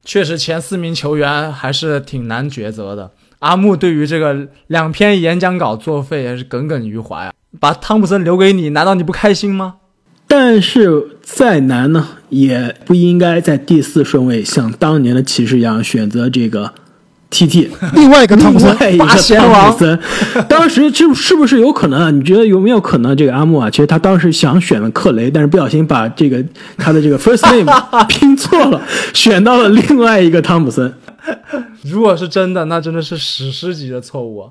[0.05, 3.11] 确实，前四名球员还是挺难抉择的。
[3.41, 7.33] 阿木对于这个两篇演讲稿作废也是耿耿于怀啊！
[7.59, 9.77] 把汤普森留给你，难道你不开心吗？
[10.27, 16.75] 但是再难呢，也不应该在第四顺位像当年的骑士一样选择这个。
[17.31, 19.75] T T， 另外一个汤普森， 八贤王，
[20.49, 22.11] 当时是是不是有可能啊？
[22.11, 23.71] 你觉得有没有可能这个阿木啊？
[23.71, 26.45] 其实他当时想选了克雷，但是不小心把这个
[26.77, 27.73] 他的这个 first name
[28.09, 28.83] 拼错了，
[29.15, 30.93] 选到了另外一个汤普森。
[31.83, 34.51] 如果是真的，那真的是史诗级的错误啊！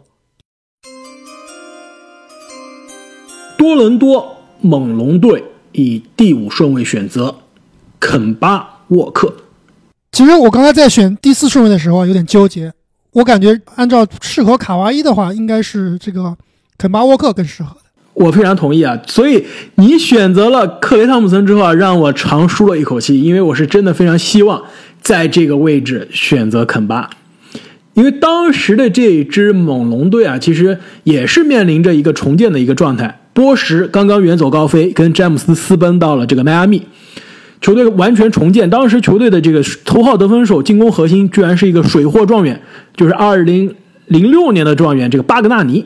[3.57, 7.35] 多伦多猛龙队以第五顺位选择
[7.99, 9.33] 肯巴沃克。
[10.19, 12.69] 其实我刚才在选第四顺位的时候，有点纠结。
[13.13, 16.35] 我感觉按照适合卡哇伊的话，应该是这个
[16.77, 17.81] 肯巴沃克更适合的。
[18.15, 18.99] 我非常同意啊！
[19.07, 24.61] 所以你选择了克雷汤普森之后啊，让我长舒了一口气，因为我是真的非常希望
[25.01, 27.09] 在这个位置选择肯巴，
[27.93, 33.21] 因为当时的这支猛龙队啊，其实也是面临着一个重建的一个状态。
[33.31, 36.85] 波什刚刚远走高飞，跟詹姆斯私奔到了这个迈阿密。
[37.61, 42.61] 球队完全重建，当时球队的这个头号得分手、进攻核心居然是一个水货状元，
[42.95, 43.75] 就是二零
[44.07, 45.85] 零六年的状元这个巴格纳尼。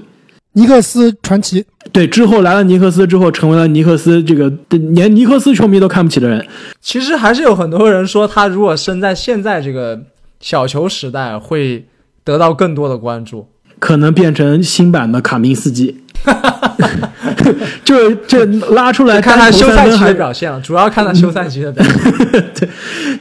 [0.55, 6.45] 尼克斯传奇，对，之后来了尼克斯之后，成为了尼克斯这个连尼克斯球迷都看不起的人。
[6.79, 9.99] 其实还是有很多人说，他如果生在现在这个
[10.39, 11.83] 小球时代，会
[12.23, 13.47] 得到更多的关注，
[13.79, 16.03] 可能变成新版的卡明斯基。
[17.83, 22.41] 就就拉出来看他休赛期的表现了，主要看他休赛期的表现。
[22.55, 22.69] 对，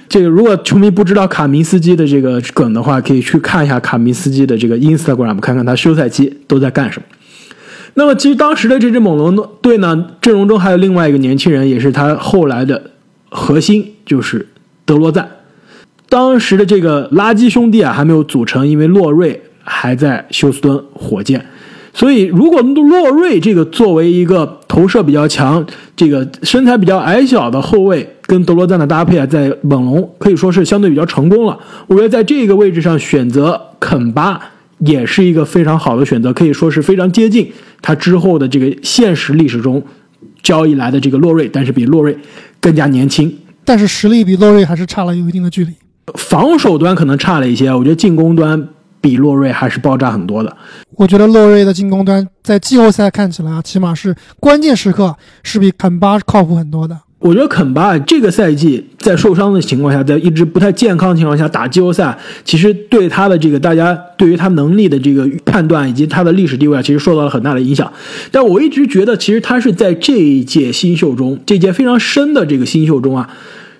[0.09, 7.07] 这个如果球迷不知道卡明斯基的这个梗的话，可以去看一下卡明斯基的这个 Instagram，看看他休赛期都在干什么。
[7.95, 12.91] 那么，其实当时的这支猛龙队呢，阵容中还有另外一个年轻人，也是他后来的
[13.29, 14.47] 核心，就是
[14.87, 15.29] 德罗赞。
[16.09, 21.45] 当时的这个垃圾兄弟啊，还没有组成，因为洛瑞还在休斯敦火箭。
[21.95, 31.59] 所以，如果洛瑞这个作为一个投射比较强、这个身材比较矮小的后卫，跟德罗赞的搭配啊，在猛龙可以说是相对比较成功了。
[31.87, 34.41] 我觉得在这个位置上选择肯巴。
[34.85, 37.49] 也是一个非常好的选择，可以说是非常接近
[37.81, 39.81] 他之后的这个现实历史中
[40.43, 42.19] 交易来的这个洛瑞，但是比洛瑞
[42.61, 43.33] 更加年轻，
[43.65, 45.71] 但是实力比洛瑞还是差了有一定的距离。
[46.15, 48.71] 防守端可能差了一些，我觉得进攻端
[49.03, 50.57] 比洛瑞还是爆炸很多的。
[50.97, 56.99] 我觉得洛瑞的进攻端在季后赛看起来啊，起码是关键时刻是比肯巴靠谱很多的。
[57.19, 67.93] 我觉得肯巴这个赛季在受伤的情况下，在一直不太健康的情况下打季后赛，其实对他的这个大家对于他能力的这个判断以及他的历史地位啊，其实受到了很大的影响。
[68.33, 73.31] 但我一直觉得，其实他是在这一届新秀中，这届非常深的这个新秀中啊，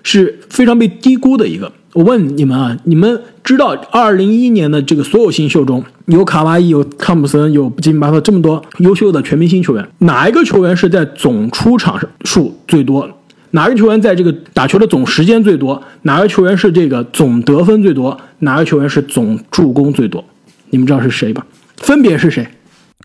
[0.03, 1.69] 是非常被低估的一个。
[1.93, 13.07] 我问你们啊，你们知道二零一一年的这个所有新秀中有卡哇伊、有汤普森、有吉米巴特这么多优秀的全明星球员，哪一个球员是在总出场数最多？
[13.51, 15.79] 哪个球员在这个打球的总时间最多？
[16.01, 18.19] 哪个球员是这个总得分最多？
[18.39, 20.23] 哪个球员是总助攻最多？
[20.71, 21.45] 你们知道是谁吧？
[21.77, 22.47] 分别是谁？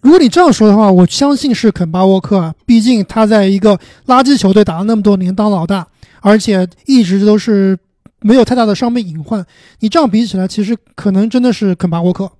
[0.00, 5.86] 如果你这样说的话，我相信是肯巴沃克啊，毕竟他在一个垃圾球队打了那么多年当老大，
[6.20, 7.76] 而且一直都是
[8.20, 9.44] 没有太大的伤病隐患。
[9.80, 12.30] 你这样比起来，其实可能真的是肯巴沃克。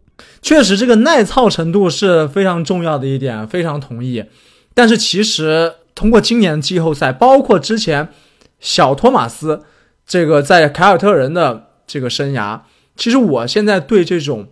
[0.42, 4.24] 确实，这个耐操程度是非常重要的一点，非常同意。
[4.74, 5.74] 但是其实。
[5.94, 8.10] 通过今年的季后赛，包括之前
[8.60, 9.64] 小托马斯
[10.06, 12.60] 这个在凯尔特人的这个生涯，
[12.94, 14.46] 其实我现在对这种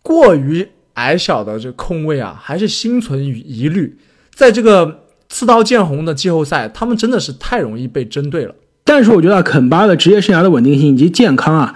[0.00, 3.98] 过于矮小的这控卫啊，还是心存疑虑。
[4.34, 8.54] 在这个刺刀见红的季后赛，他们真的是太容易被针对了。
[8.88, 11.74] 但是我觉得肯巴的职业生涯的稳定性以及健康啊，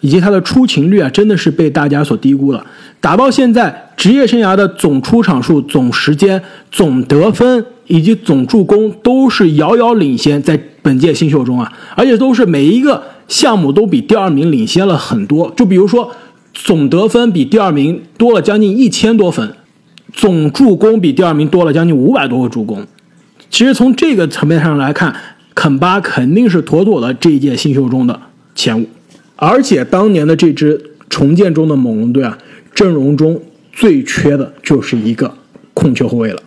[0.00, 2.64] 以及他的出勤率啊，真的是被大家所低估了。
[2.98, 6.42] 打到现在，职业生涯的总出场数、总时间、
[6.72, 7.66] 总得分。
[7.88, 15.48] 以及总助攻都是遥遥领先，在本届新秀中啊，而且都是每一个项目都比第二名领先了很多。
[15.56, 16.10] 就比如说，
[16.52, 19.54] 总得分比第二名多了将近一千多分，
[20.12, 22.84] 总助攻比第二名多了将近五百多个助攻。
[23.50, 25.14] 其实从这个层面上来看，
[25.56, 28.20] 肯巴肯定是妥妥的这一届新秀中的
[28.54, 28.86] 前五。
[29.34, 32.38] 而且当年的这支重建中的猛龙队啊，
[32.74, 33.40] 阵容中
[33.72, 35.34] 最缺的就是一个
[35.72, 36.42] 控球后卫了。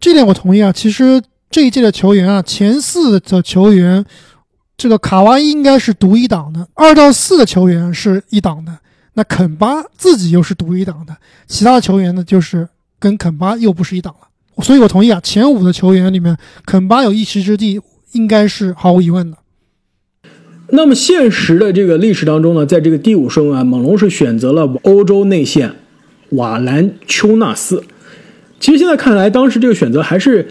[0.00, 0.72] 这点我同意啊。
[0.72, 4.04] 其实这一届的球员啊，前四的球员，
[4.78, 8.78] 这个卡哇伊应该是独一档的，二到四的球员是一档的，
[9.14, 11.14] 那肯巴自己又是独一档的，
[11.46, 12.66] 其他的球员呢，就是
[12.98, 14.28] 跟肯巴又不是一档了。
[14.62, 17.80] 所以我同意啊，前五的球员里面，肯巴有一席之地，
[18.12, 19.38] 应该是毫无疑问的。
[20.72, 25.72] 那么现实的这个历史当中呢，在这个第五顺位啊，猛龙是选择了欧洲内线
[26.30, 27.82] 瓦兰丘纳斯。
[28.60, 30.46] 其实现在看来，当时这个选择还是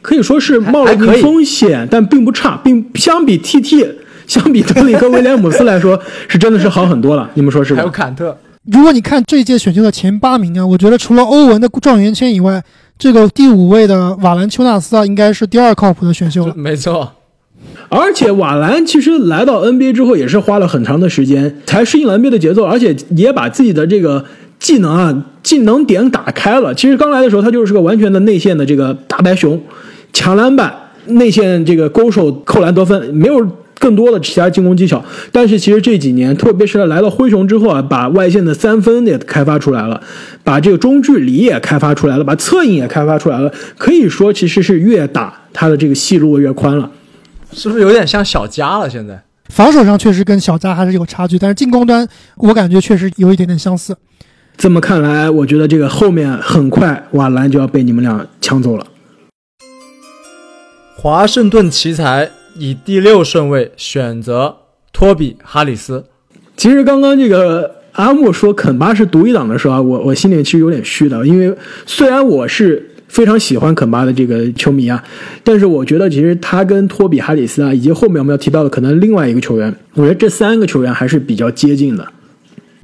[0.00, 3.86] 可以说是冒了一定风险，但并不差，并相比 TT，
[4.26, 7.30] 相比德里克威廉姆斯来说，是真的是好很多了。
[7.34, 7.80] 你们说是吧？
[7.80, 8.38] 还 有坎特。
[8.72, 12.62] 如果你看这一届选秀的前八名啊，我觉得除了欧文的状元签以外，
[13.02, 16.54] 这个第五位的瓦兰丘纳斯啊，应该是第二靠谱的选秀了。
[16.56, 17.12] 没错。
[17.88, 24.24] 而且瓦兰其实来到 NBA 之后，也是花了很长的时间才适应 NBA 的节奏，而且也把自己的这个。
[24.60, 26.72] 技能啊，技能点打开了。
[26.72, 29.60] 其实刚来的时候，他就是个完全的内线的这个大白熊，
[30.12, 30.72] 抢篮板、
[31.06, 33.44] 内线这个勾手、扣篮得分，没有
[33.82, 35.04] 更多的其他进攻技巧。
[35.32, 40.00] 但是其实这几年，特别是来到灰熊之后啊，把外线的三分也开发出来了，
[40.44, 43.52] 把这个中距离也开发出来了，把侧影也开发出来了。
[43.76, 46.88] 可以说，其实是越打他的这个戏路越宽了，
[47.52, 48.88] 是不是有点像小加了？
[48.88, 53.96] 现在防守上确实跟小加还是有差距，但是进攻端我感觉确实有一点点相似。
[54.56, 58.86] 这么看来，我觉得这个后面很快瓦兰就要被你们俩抢走了。
[60.94, 64.56] 华盛顿奇才以第六顺位选择
[64.92, 66.04] 托比哈里斯。
[66.56, 75.02] 其实刚刚这个阿木说肯巴是独一档的时候啊，我我心里其实有点虚的，因为虽然我是非常喜欢肯巴的这个球迷啊，
[75.42, 82.12] 但是我觉得其实他跟托比哈里斯啊，以及后面我们要提到的可能另外一个球员，我觉得这三个球员还是比较接近的。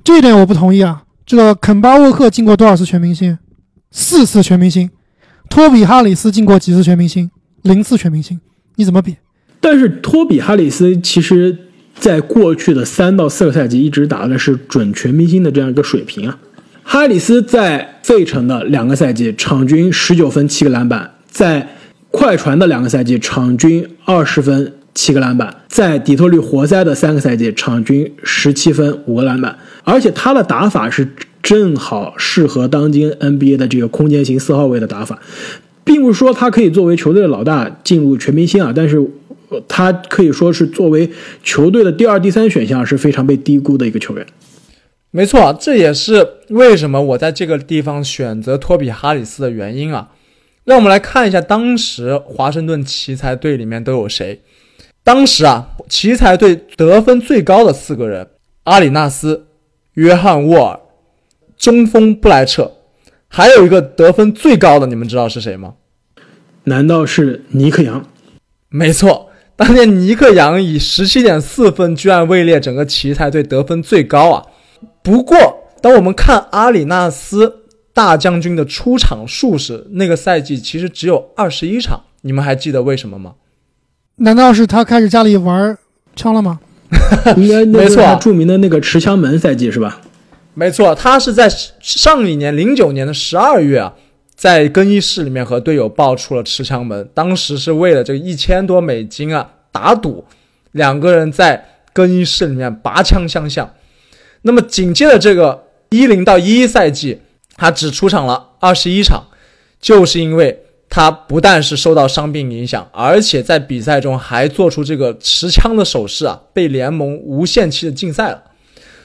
[0.03, 1.03] 这一点我不同意啊。
[1.27, 3.39] 这个肯巴沃克进过多少次全明星？
[3.91, 4.91] 四次全明星。
[5.51, 7.31] 托比哈里斯进过几次全明星？
[7.63, 8.41] 零次全明星。
[8.77, 9.17] 你怎么比？
[9.61, 11.57] 但是托比哈里斯其实
[11.99, 16.39] 在过去的三到四个赛季一直打的是准全明星的这样一个水平啊。
[16.83, 21.69] 哈里斯在费城的两个赛季场均十九分七个篮板，在
[22.11, 31.07] 快船的两个赛季场均二十分七个篮板，在底特律活塞的三个赛季场均十七分五个篮板，而且他的打法是
[31.43, 35.19] 正好适合当今 NBA 的这个空间型四号位的打法，
[35.85, 38.99] 并不是说他可以作为球队的老大进入全明星啊，但是
[39.51, 41.11] 呃他可以说是作为
[41.43, 44.27] 球队的第二、第三选项是非常被低估的一个球员。
[45.11, 50.11] 没错，这也是为什么我在这个地方选择托比哈里斯的原因啊。
[50.65, 54.43] 让我们来看一下当时华盛顿奇才队里面都有谁。
[55.03, 58.29] 当时啊，奇才队得分最高的四个人：
[58.65, 59.47] 阿里纳斯、
[59.95, 60.81] 约翰沃尔、
[61.57, 62.73] 中锋布莱彻，
[63.29, 65.77] 还有一个得分最高的，你们知道是谁吗？
[66.65, 68.07] 难道是尼克杨？
[68.69, 69.28] 没错，
[69.59, 74.47] 当年尼克杨以十七点四分居然位列整个奇才队得分最高啊。
[75.03, 75.37] 不过，
[75.83, 77.53] 当我们看阿里纳斯
[77.93, 83.35] 大将军的出场数时，那个赛季其实只有二十一场，你们还记得为什么吗？
[84.19, 85.77] 难道是他开始家里玩
[86.15, 86.61] 枪了吗？
[87.37, 90.01] 应该那没错他著名的那个持枪门赛季是吧？
[90.55, 91.49] 没错，他是在
[91.81, 93.93] 上一年零九年的十二月啊，
[94.39, 100.25] 在更衣室里面和队友爆出了持枪门，当时是为了这个一千多美金啊打赌，
[100.71, 103.75] 两个人在更衣室里面拔枪相向。
[104.43, 107.21] 那么紧接着这个一零到一一赛季，
[107.57, 109.25] 他只出场了二十一场，
[109.81, 118.45] 就是因为他不但是受到伤病影响，而且在比赛中还做出这个持枪的手势啊，被联盟无限期的禁赛了。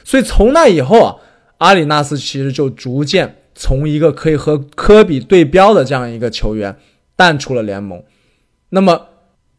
[0.03, 1.15] 所以从那以后啊，
[1.57, 6.76] 阿里纳斯其实就逐渐从一个可以和科比对标的这样一个球员
[7.16, 8.04] 淡出了联盟。
[8.70, 9.08] 那么，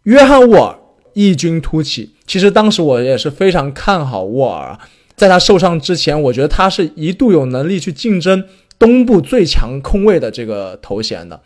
[0.04, 0.78] 约翰沃尔
[1.12, 4.80] 异军突起，其实当时我也是非常看好沃尔啊。
[5.16, 8.44] 在他受伤之前，我觉得他是一度有能力去竞争
[8.78, 11.40] 东部最强空位的这个头衔的。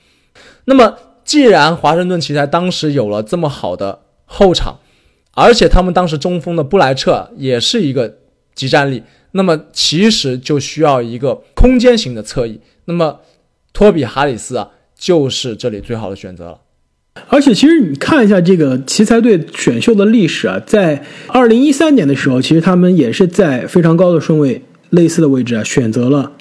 [0.64, 4.78] 那么，既然华盛顿奇才当时有了这么好的后场，
[5.34, 8.16] 而且他们当时中锋的布莱彻也是一个
[8.58, 12.60] 集战力，那么其实就需要一个空间型的侧翼。
[12.86, 13.20] 那么，
[13.72, 16.58] 托比哈里斯啊，就是这里最好的选择了。
[17.28, 26.32] 而且，其实你看一下这个奇才队选秀的历史啊，在二零一三年的时候，其实他们也是在非常高的顺位、类似的位置啊，选择了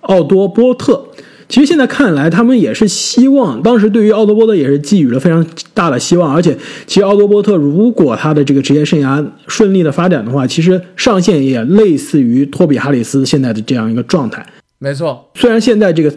[0.00, 1.10] 奥多波特。
[1.52, 6.34] 其实现在看来，他们也是希望，当时对于奥多波特也是寄予了非常大的希望。
[6.34, 14.42] 而且，其实奥多波特如果他的这个职业生涯顺利的发展的话，其实上限也类似于托比哈里斯现在的这样一个状态。
[14.78, 16.10] 没错，虽然现在这个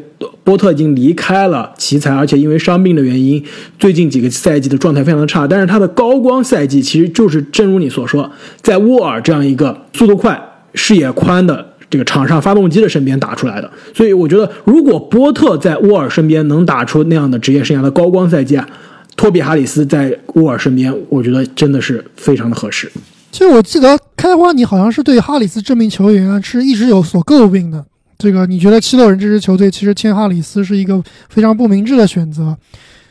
[0.46, 3.44] 波特已经离开了奇才，而且因为伤病的原因，
[3.78, 5.46] 最近几个赛季的状态非常的差。
[5.46, 8.32] 但是他的高光赛季其实就是正如你所说，
[8.62, 10.42] 在沃尔这样一个速度快、
[10.74, 13.72] 视野宽的这个场上发动机的身边打出来的。
[13.94, 18.68] 所以我觉得，如果波特在沃尔身边能打出那样的职业生涯的高光赛季啊，
[19.16, 22.92] 托比哈里斯在沃尔身边，我觉得真的是非常的合适。
[23.32, 27.84] 其实我记得开花，你好像是对哈里斯这名球员是一直有所诟病的。
[28.18, 32.56] 这个你觉得七六人这支球队其实签哈里斯是一个非常不明智的选择？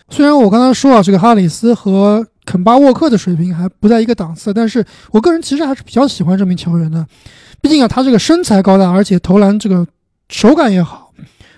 [0.08, 7.06] 虽然我刚才说啊，这个哈里斯和肯巴沃克的水平还不在一个档次，但是我个人其实还是比较喜欢这名球员的。
[7.60, 9.86] 毕竟啊，他这个身材高大，而且投篮这个
[10.28, 11.10] 手感也好，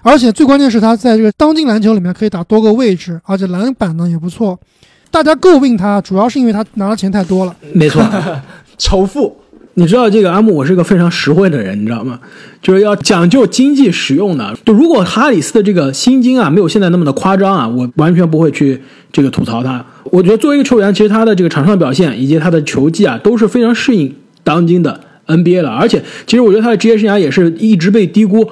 [0.03, 4.59] 而且最关键是他在这个当今篮球里面可以打多个位置，而且篮板呢也不错。
[5.11, 7.57] 大家诟病他，主要是因为他拿的钱太多了。
[7.72, 8.03] 没错。
[8.78, 9.37] 仇富，
[9.79, 12.18] 你知道这个阿木，我是个非常实惠的人，你知道吗？
[12.62, 14.57] 就是要讲究经济实用的。
[14.64, 18.81] 就如果哈里斯的这个薪金啊没有现在那么的夸张啊，我完全不会去
[19.12, 19.85] 这个吐槽他。
[20.05, 25.68] 我觉得作为一个球员，其实他的这个场上表现以及他的球技啊，都是非常适应当今的 NBA 的。
[25.68, 28.49] 而且，其实我觉得他的职业生涯也是一直被低估。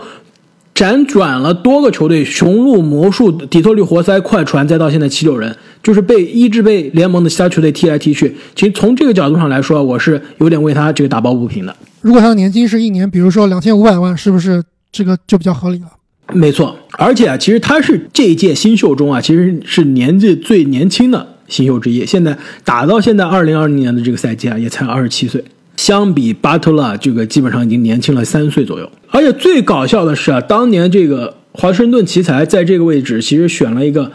[0.75, 8.35] 辗转了多个球队，雄鹿、魔术、底特律活塞、快船，再到现在七六人，就是被一直被联盟的其他球队踢来踢去。
[8.57, 11.75] 其实从这个角度上来说，我是有点为他这个打抱不平的。
[12.01, 15.87] 如果他的年薪是一年，比如说两千五百万，是不是这个就比较合理了？
[16.33, 22.05] 没错，而且啊，其实他是这一届新秀中啊，其实是年纪最年轻的新秀之一。
[22.05, 25.45] 现在打到现在二零二零年的这个赛季啊，也才二十七岁。
[25.77, 28.91] 相比巴特勒，这个基本上已经年轻了三岁左右。
[29.11, 34.11] 而且最搞笑的是啊，当年这个华盛顿奇才在这个位置其实选了一个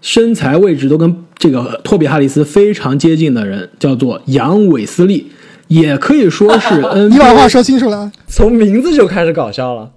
[0.00, 5.30] 身材位置都跟这个托比哈里斯非常接近的人，叫做杨韦斯利，
[5.68, 8.10] 也可以说是 NBA 你把话说清楚了。
[8.26, 9.90] 从名字就开始搞笑了。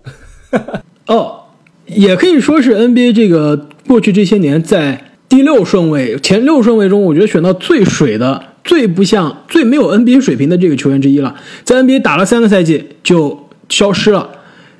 [1.08, 1.42] 哦，
[1.86, 11.36] 也可以说是 NBA 这个过去这些年在第六顺位、前六顺位中，我觉得选到最水的、最不像、最没有 NBA 水平的这个球员之一了。
[11.64, 14.30] 在 NBA 打了三个赛季就消失了，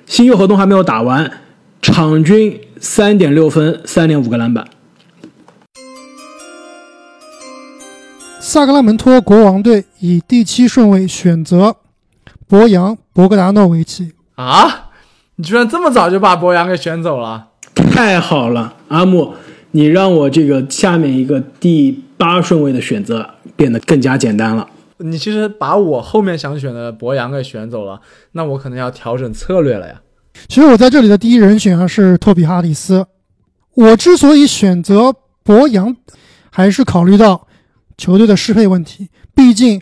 [0.06, 1.32] 新秀合同还没有打完，
[1.82, 4.68] 场均三点六分、三点五个篮板。
[8.40, 11.78] 萨克拉门托国王队以第七顺位选择
[12.48, 14.12] 博扬·博格达诺维奇。
[14.36, 14.90] 啊！
[15.38, 17.48] 你居然这么早就把博扬给选走了？
[17.74, 19.34] 太好了，阿木，
[19.72, 24.70] 你让我这个下面一个第八顺位的选择变得更加简单了。
[25.00, 28.00] 你其实把我后面想选的博扬给选走了，
[28.32, 30.02] 那我可能要调整策略了呀。
[30.48, 33.06] 其实我在这里的第一人选啊是托比哈里斯。
[33.74, 35.96] 我之所以选择博扬，
[36.50, 37.48] 还是考虑到
[37.98, 39.10] 球队的适配问题。
[39.36, 39.82] 毕竟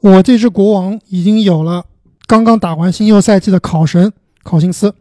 [0.00, 1.84] 我这支国王已经有了
[2.26, 4.12] 刚刚打完新秀赛季的考神
[4.44, 4.94] 考辛斯、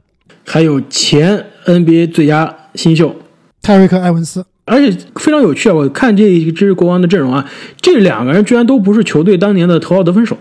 [0.43, 3.15] 还有前 NBA 最佳新秀，
[3.61, 4.43] 泰瑞克·埃文斯。
[4.65, 5.73] 而且非常有趣啊！
[5.73, 7.49] 我看这一支国王的阵容啊，
[7.81, 10.37] 这两个人居然都不是球队当年的头号得分手。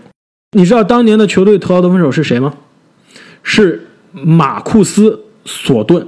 [0.55, 2.53] 你知道当年的球队头号得分手是谁吗？
[3.43, 5.11] 是马库斯·
[5.45, 6.05] 索顿，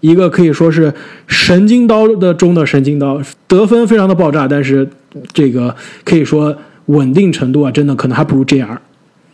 [0.00, 0.94] 一个可以说是
[1.26, 4.88] 神经刀的中的神经刀，得分非常的爆炸，但是
[5.32, 5.74] 这个
[6.04, 6.56] 可以说
[6.86, 8.78] 稳定程度啊，真的可能还不如 JR。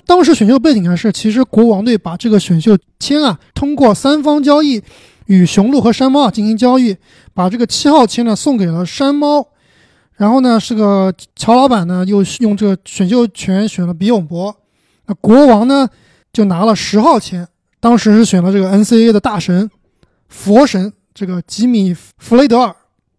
[0.06, 4.80] 当时选秀背景啊是，其实国王队把这个选秀签啊，通过三方交易
[5.30, 6.96] 与雄鹿和山猫啊进行交易，
[7.32, 9.46] 把这个七号签呢送给了山猫，
[10.16, 14.52] 然后呢是个乔老板呢又用这个选秀权选了比永博，
[15.06, 15.88] 那国王呢
[16.32, 17.46] 就拿了十号签，
[17.78, 19.70] 当时是选了这个 NCAA 的大神
[20.28, 22.74] 佛神这个吉米弗雷德尔。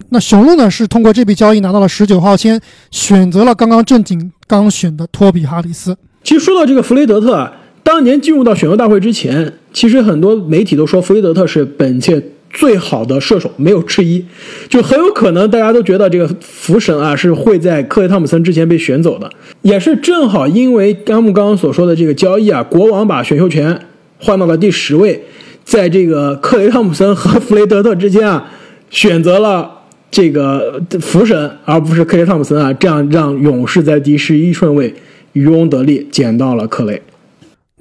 [0.09, 2.59] 那雄鹿呢是通过这笔交易拿到了十九号签，
[2.89, 5.97] 选择了刚刚正经刚选的托比哈里斯。
[6.23, 7.53] 其实说到这个弗雷德特啊，
[7.83, 14.23] 当年进入到选秀大会之前，其实很多媒体都说弗雷德特是本届最好的射手，没有之一。
[14.69, 19.29] 就很有可能大家都觉得这个福神啊是会在克雷汤普森之前被选走的，
[19.61, 23.79] 也是正好因为甘木刚刚所说的这个交易啊，国王把选秀权
[24.19, 25.23] 换到了第十位，
[25.63, 28.51] 在这个克雷汤普森和弗雷德特之间啊，
[28.89, 29.77] 选择了。
[30.11, 34.93] 这个福神，而不是克雷汤普森啊，这样让勇士在第十一顺位
[35.31, 37.01] 渔翁得利，捡到了克雷。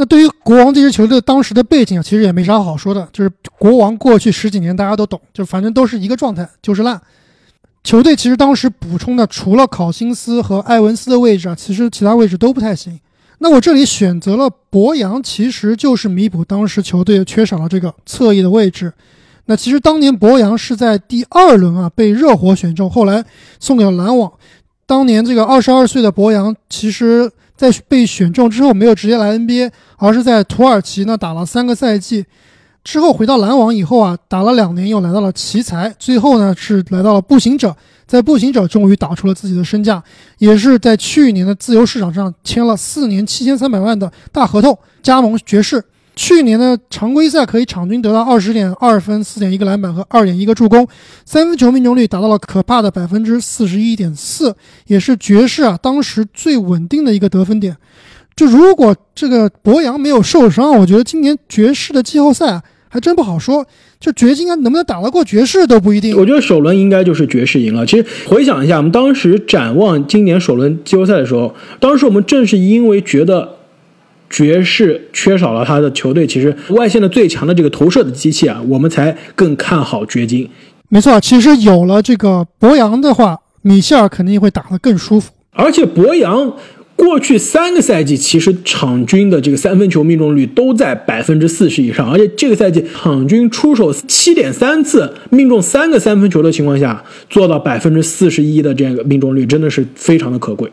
[0.01, 6.99] 那对于国王这支球队当时的背景啊，其实也没啥好说的，就是国王过去十几年大家都懂，就反正都是一个状态，就是烂。
[7.85, 12.99] 球队其实当时补充的除了考辛斯和埃文斯的位置啊，其实其他位置都不太行。
[13.41, 18.91] 那我这里选择了博扬，其实就是弥补当时球队缺少了这个侧翼的位置。
[19.45, 23.23] 那其实当年博扬是在第二轮啊被热火选中，后来
[23.59, 24.33] 送给了篮网。
[24.87, 27.31] 当年这个二十二岁的博扬，其实
[27.61, 32.25] 在被选中之后没有直接来 NBA，而是在土耳其呢打了三个赛季，
[32.83, 40.03] 之后回到篮网以后啊打了两年，又来到了奇才，最后呢是来到了步行者，在步行者终于打出了自己的身价，
[40.39, 45.85] 也是在去年的自由市场上签了四年七千三百万的大合同，加盟爵士。
[46.23, 50.87] 去年的常规赛可以场均得到二十点二分、四点一个篮板和二点一个助攻，
[51.25, 54.55] 三分球命中率达到了可怕的百分之四十一点四，
[54.87, 57.75] 也是爵士啊当时最稳定的一个得分点。
[58.37, 63.67] 就如果这个博扬没有受伤，我觉得今年爵士的季后赛啊还真不好说。
[63.99, 66.15] 就掘金啊能不能打得过爵士都不一定。
[66.19, 67.87] 我觉得首轮应该就是爵士赢了。
[67.87, 73.57] 其实回想一下，我们当时展望今年首轮季后赛的时候，当时我们正是因为觉得。
[74.31, 80.49] 爵士缺少了他的球队，其实外线的最强的这个投射的机器啊，我们才更看好掘金。
[80.89, 85.33] 没错，其实有了这个博扬的话，米切尔肯定会打得更舒服。
[85.53, 86.57] 而且博扬
[86.95, 100.71] 过去三个赛季其实场均的这个三分球命中率都在百分之四十以上，而且这个赛季场均出手七点三次，命中三个三分球的情况下，做到百分之四十一的这样一个命中率，真的是非常的可贵。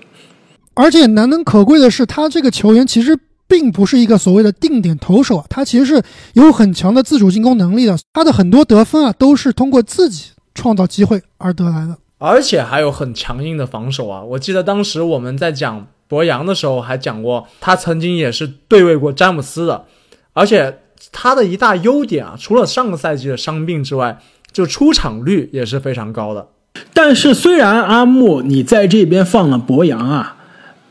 [0.75, 3.17] 而且难能可贵的是，他这个球员其实。
[3.47, 7.97] 并不是一个所谓的定点投手啊，他其实是有很强的自主进攻能力的。
[8.13, 14.21] 他的很多得分啊，都是通过自己创造机会而得来的，而且还有很强硬的防守啊。
[14.21, 19.85] 我记得当时我们在讲博扬的时候，还讲过他曾经也是对位过詹姆斯的。
[20.33, 20.79] 而且
[21.11, 24.19] 他的一大优点啊，除了上个赛季的伤病之外，
[24.51, 26.47] 就出场率也是非常高的。
[26.93, 30.36] 但是虽然阿木你在这边放了博扬啊。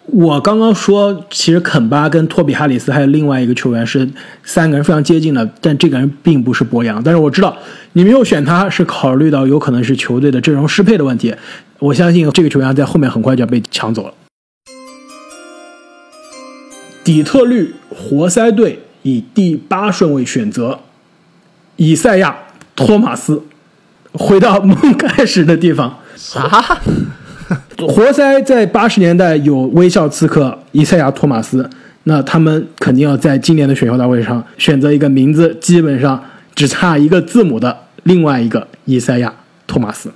[0.08, 4.08] 我刚刚说，其实肯巴跟托比哈里斯还有另外一个球员是
[4.44, 7.02] 三个人非常接近的，但这个人并不是博扬。
[7.02, 7.56] 但是我知道
[7.94, 11.34] 你没有选他是考虑到有可能是球队的阵容适配的问题。
[11.80, 14.14] 我相信这个球员在后面很快就要被抢走了。
[17.04, 20.80] 底特律活塞队以第八顺位选择
[21.76, 22.36] 以赛亚·
[22.86, 23.42] 托马斯，
[24.12, 25.98] 回到梦开始的地方。
[26.16, 26.80] 啥？
[27.78, 31.68] 活塞在八十年代有微笑刺客以赛亚·托马斯，
[32.04, 36.22] 那他们肯定要在今年的选秀大会上选择一个名字基本上
[36.54, 39.28] 只差一个字母的另外一个以赛亚·
[39.66, 40.10] 托马斯。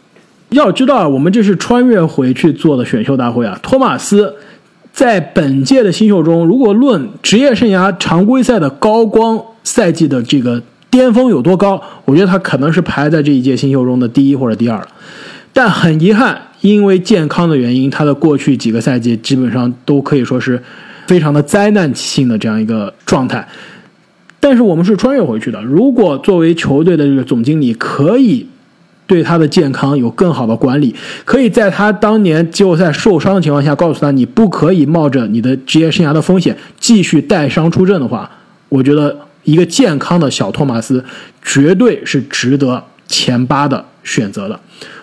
[0.50, 3.58] 要知道啊，我们这是穿越回去做的选秀大会啊。
[3.62, 4.34] 托马斯
[4.92, 14.88] 在本届的新秀中，如果论职业生涯常规赛的高光赛季的这个巅峰有多高，我觉得他可能是排在这一届新秀中的第一或者第二了。
[15.52, 20.62] 但很遗憾，因为健康的原因，他的过去几个赛季基本上都可以说是
[21.06, 23.46] 非常的灾难性的这样一个状态。
[24.38, 28.46] 但是我们是穿越回去的，如果作为球队的这个总经理可以。
[29.06, 30.94] 对他的健康有更好的管理，
[31.24, 38.30] 可以在他当年季后赛受伤的情况下，告诉他你不可以冒着你的职业生涯的风险继续带伤出阵的话，
[38.68, 41.04] 我觉得一个健康的小托马斯
[41.42, 44.60] 绝对是值得前八的选择的。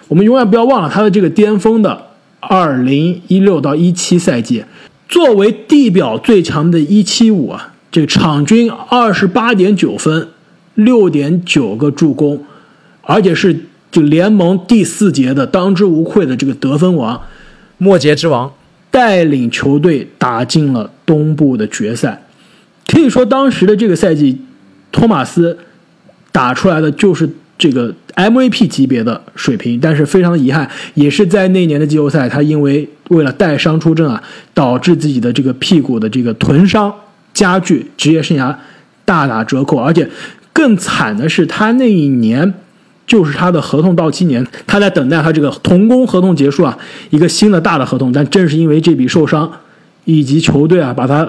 [0.08, 2.08] 我们永远不要忘了他的这个巅峰的
[2.40, 4.64] 二零一六到一七赛季，
[5.08, 10.30] 作为地表最强的一七五啊，这个场均二十八点九分，
[10.76, 12.44] 六点九个助攻，
[13.02, 13.66] 而且是。
[13.90, 17.22] 就联盟第四节的当之无愧的这个得分王，
[17.78, 18.52] 末节之王，
[18.92, 22.22] 带领球队打进了东部的决赛。
[22.86, 24.42] 可以说，当时的这个赛季，
[24.92, 25.58] 托马斯
[26.34, 29.80] 打出来的就是这个 MVP 级别的水平。
[29.80, 34.22] 但是非常的遗憾，也是在那年的季后赛，他因为为了带伤出阵啊，
[34.54, 36.94] 导致自己的这个屁股的这个臀伤
[37.34, 38.56] 加剧，职业生涯
[39.06, 39.78] 大打折扣。
[39.78, 40.10] 而且
[40.54, 42.54] 更惨的是，他那一年。
[43.08, 46.78] 就是他的合同到期年，他在等待他这个童工合同结束啊，
[47.10, 48.12] 一个新的大的合同。
[48.12, 49.50] 但正是因为这笔受伤，
[50.04, 51.26] 以及球队啊把他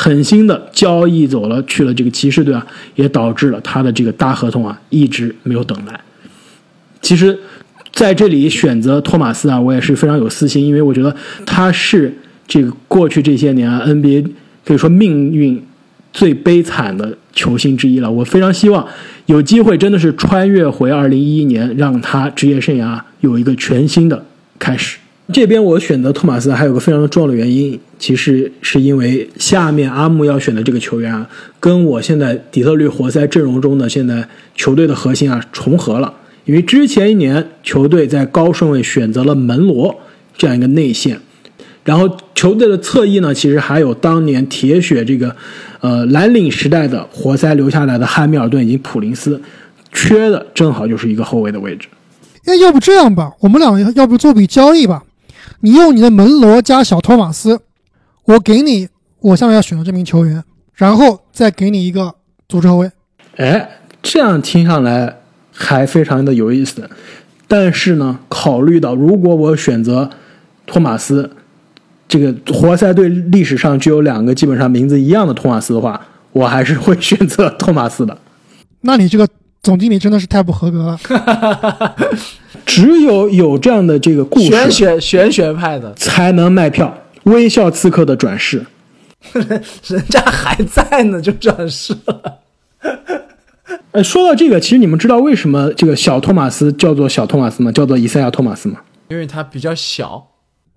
[0.00, 6.00] 狠心的交易走了，去了这个骑士队啊，也导致了他的这个大合同啊一直没有等来。
[7.02, 7.36] 其实，
[7.92, 11.12] 在这里选择托马斯啊，我也是非常有私心，因为我觉得
[11.44, 14.24] 他是这个过去这些年啊 NBA
[14.64, 15.60] 可以说命运
[16.12, 18.08] 最悲惨的球星之一了。
[18.08, 18.86] 我非常希望。
[19.26, 24.24] 有机会真的是穿越回二零一一年，让他职业生涯有一个全新的
[24.60, 24.98] 开始。
[25.32, 31.28] 这边我选择托马斯还有个非常重要的原因，其实是因为下面阿木要选的这个球员啊，
[31.60, 36.14] 跟我现在底特律活塞阵容中的现在球队的核心啊重合了。
[36.46, 39.94] 因为之前一年球队在高顺位选择了门罗
[40.36, 41.20] 这样一个内线。
[41.84, 45.36] 然后球队的侧翼呢，其实还有当年铁血这个，
[45.80, 49.40] 呃蓝领时代的活塞留下来的汉密尔顿以及普林斯，
[49.92, 51.88] 缺的正好就是一个后卫的位置。
[52.44, 55.02] 哎，要不这样吧，我们俩要不做笔交易吧？
[55.60, 57.60] 你用你的门罗加小托马斯，
[58.24, 58.88] 我给你
[59.20, 60.42] 我下面要选的这名球员，
[60.74, 62.14] 然后再给你一个
[62.48, 62.90] 组织后卫。
[63.36, 63.68] 哎，
[64.02, 65.18] 这样听上来
[65.52, 66.88] 还非常的有意思。
[67.46, 70.10] 但是呢，考虑到如果我选择
[70.66, 71.30] 托马斯。
[72.10, 76.00] 这个活塞队历史上只有两个基本上名字一样的托马斯的话，
[76.32, 78.16] 我还是会选择托马斯的。
[78.80, 79.28] 那你这个
[79.62, 81.96] 总经理真的是太不合格了。
[82.64, 86.96] 只有有这样的这个故事，玄学玄学派的才能卖票。
[87.24, 88.64] 微笑刺客的转世，
[89.32, 92.38] 人家还在呢，就转世了。
[93.92, 97.70] 哎，说到这个，其实你们知道为什么这个小托马斯叫做小托马斯吗？
[97.72, 98.80] 叫做以赛亚托马斯吗？
[99.08, 100.26] 因为他比较小。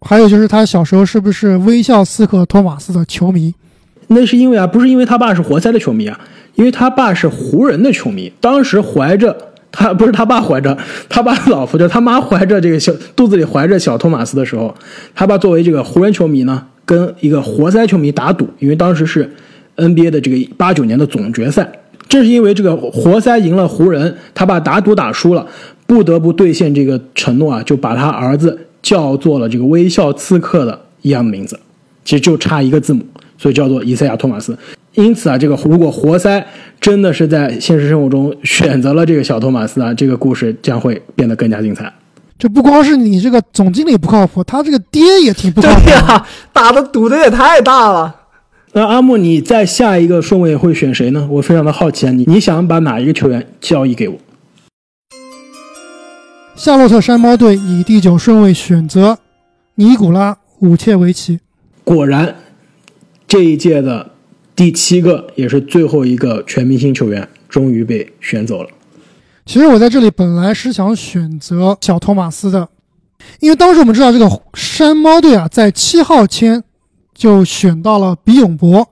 [0.01, 3.53] 还有就是他小时候是不是微笑刺客托马斯的球迷？
[4.13, 6.19] 那是因为啊，不是因为他爸是活塞的球迷啊，
[6.55, 8.31] 因为他爸是湖人的球迷。
[8.39, 9.35] 当时怀着
[9.71, 10.77] 他不是他爸怀着
[11.09, 14.73] 他爸老婆，就他妈怀着这个小肚子里怀着小托马斯的时候，
[15.15, 19.31] 他爸作为这个湖人球迷呢，跟一个活塞球迷打赌，因为当时是
[19.77, 21.71] NBA 的这个八九年的总决赛，
[22.09, 25.47] 正是因为这个活塞赢了湖人，他爸打赌打输了，
[25.87, 28.67] 不得不兑现这个承诺啊，就把他儿子。
[28.81, 31.55] 叫做了这个微笑刺客的一样的名字，
[32.03, 33.05] 其实就差一个字母，
[33.41, 34.55] 所以叫做以赛亚·托马斯。
[34.93, 36.45] 因此啊，这个如果活塞
[36.79, 41.91] 真的是在现实生活中选择了这个小托马斯啊，这个故事将会变得更加精彩。
[42.37, 45.85] 这不光是你这个总经理不靠谱，他这个爹也挺不靠谱。
[45.85, 48.15] 对呀，打的赌的也太大了。
[48.73, 51.27] 那阿木，你在下一个顺位会选谁呢？
[51.31, 54.17] 我非常的好奇啊，你你想把哪一个球员交易给我？
[56.55, 59.17] 夏洛特山猫队以第九顺位选择
[59.75, 61.39] 尼古拉·武切维奇。
[61.83, 62.35] 果然，
[63.31, 64.11] 这一届的
[64.57, 68.69] 第七个也是最后一个全明星球员终于被选走了。
[69.45, 72.67] 其实我在这里本来是想选择小托马斯的，
[73.39, 76.61] 因为当时我们知道这个山猫队啊，在七号签
[77.13, 78.85] 就选到了比永博，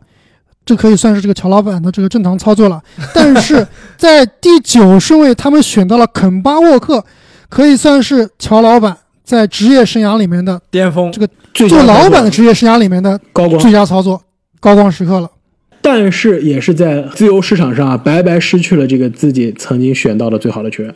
[0.66, 2.82] 这可以算是这个乔老板的这个正常操作了。
[3.14, 3.68] 但是
[3.98, 7.04] 在第九顺位，他们选到了肯巴沃克，
[7.50, 14.22] 可以算是乔老板在职业生涯里面的巅峰这个做老板的职业生涯里面的高光最佳操作、
[14.60, 15.30] 高光时刻了。
[15.82, 20.94] 但是也是在自由市场上啊，白白失去了这个自己曾经选到的最好的球员。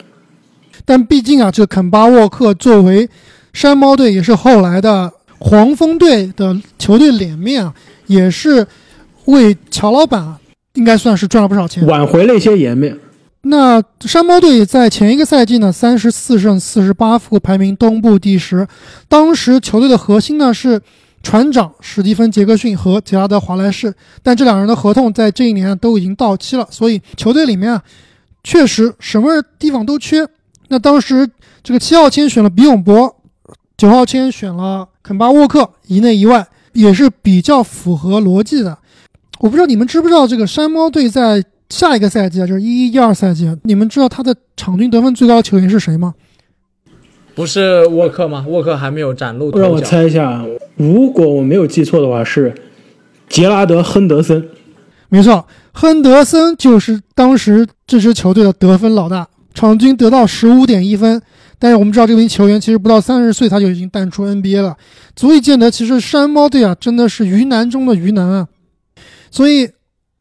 [0.84, 3.08] 但毕竟啊，这个肯巴沃克作为
[3.52, 7.74] 山猫队，也是后来的黄蜂队的球队脸面啊，
[8.06, 8.66] 也是
[9.24, 10.38] 为乔老板啊
[10.74, 11.86] 应该算是赚了不少钱。
[11.86, 12.98] 挽回了一些颜面。
[13.46, 18.66] 那山猫队在前一个赛季呢，三十四胜四十八负，排名东部第十。
[19.08, 20.80] 当时球队的核心呢是
[21.24, 27.82] 船长史蒂芬·杰克逊和杰拉德·华莱士，但这两人的合同在这一年都已经到期了，所以球队里面啊，
[28.44, 30.24] 确实什么地方都缺。
[30.68, 31.28] 那当时
[31.62, 33.16] 这个七号签选了比永博，
[33.76, 38.76] 九号签选了肯巴沃克，一内一外，也是比较符合逻辑的。
[39.40, 46.14] 我不知道你们知不知道这个山猫队在下一个赛季啊，就是一一一二赛季，你们知道他的场均得分最高的球员是谁吗？
[47.34, 48.44] 不是沃克吗？
[48.48, 49.62] 沃克还没有崭露头角。
[49.62, 50.44] 让我猜一下，
[50.76, 52.54] 如果我没有记错的话，是
[53.28, 54.48] 杰拉德·亨德森。
[55.08, 61.20] 没错，亨德森就是当时这支球队的得分老大，场均得到十五点一分。
[61.58, 64.76] 但是我们知道这名球员其实不到三十岁他就已经淡出 NBA 了，
[65.16, 68.48] 足以见得其实山猫队啊真的是鱼腩中的鱼腩啊。
[69.30, 69.70] 所以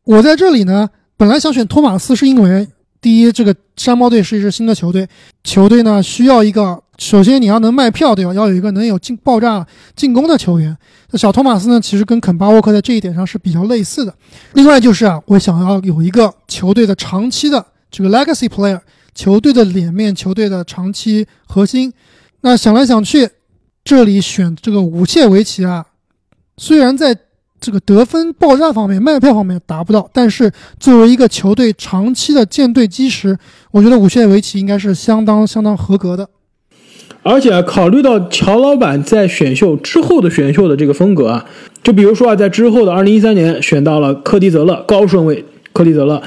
[0.05, 2.68] 我在这里呢，本来想选托马斯，是因为
[3.01, 5.07] 第一，这个山猫队是一支新的球队，
[5.43, 8.34] 球队呢需要一个，首先你要能卖票，对吧？
[8.34, 9.66] 要有一个能有进爆炸
[9.96, 10.78] 进攻的球员。
[11.10, 14.14] 那小托马斯呢，其实跟肯巴沃克在这一点上是比较类似的。
[14.54, 18.80] 另外就是啊，我想要有一个球队的长期的这个 legacy player，
[19.16, 21.91] 球队的脸面，球队的长期核心。
[22.41, 23.28] 那想来想去，
[23.84, 25.86] 这里选这个武切维奇啊，
[26.58, 27.18] 虽然在
[27.60, 33.38] 这个得分爆炸方面、卖票方面达不到，但是作为一个球队长期的建队基石，
[33.72, 36.30] 我觉得武切维奇应该是相当相当合格的。
[37.24, 41.46] 而且考虑到乔老板在选秀之后的选秀的这个风格啊，
[41.82, 46.22] 就比如说啊，在之后的二零一三年选到了科迪泽勒高顺位，科迪泽勒，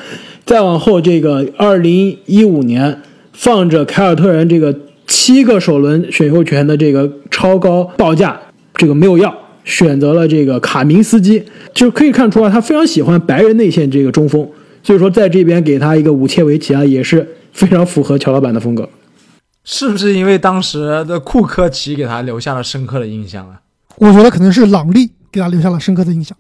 [0.46, 3.02] 再往后这个二零一五年
[3.34, 4.74] 放着凯尔特人这个
[5.06, 8.40] 七个首轮选秀权的这个超高报价，
[8.74, 9.32] 这个没有要，
[9.64, 11.42] 选择了这个卡明斯基，
[11.74, 14.48] 就可以看出啊，他非常喜欢白人内线这个中锋，
[14.82, 18.88] 所以说在这边给他一个武切维奇啊，也是非常符合乔老板的风格。
[19.68, 23.60] 是不是因为当时的库科奇给他留下了深刻的印象啊？
[23.96, 26.38] 我觉得可能是朗利给他留下了深刻的印象。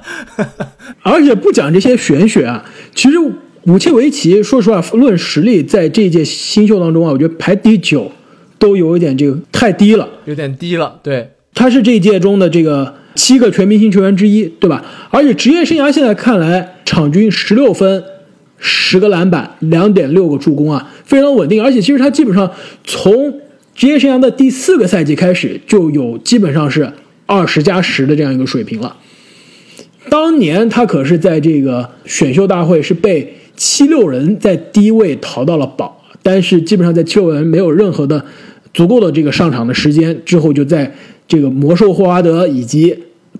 [1.02, 2.62] 而且不讲这些玄学啊，
[2.94, 3.16] 其实
[3.62, 8.12] 武切维奇说实话，论实力，在这一届新秀当中啊，我觉得排第九
[8.58, 10.06] 都有一点这个太低了。
[10.26, 14.84] 有点低了，对，他是这一届中的这个七个全明星球员之一，对吧？
[15.10, 18.04] 而且职业生涯现在看来，场均十六分、
[18.58, 21.62] 十个篮板、两点六个助攻啊，非常稳定。
[21.62, 22.50] 而且其实他基本上
[22.84, 23.40] 从
[23.74, 26.92] 职业生涯的第四个赛季开始，就有基本上是
[27.26, 28.96] 二十加十的这样一个水平了。
[30.08, 38.24] 当年他可是在这个选秀大会是被七六人在低位淘到了宝，但是基本上在七六人没有任何的
[38.72, 40.92] 足够的这个上场的时间之后，就在
[41.26, 42.96] 这个魔兽霍华德以及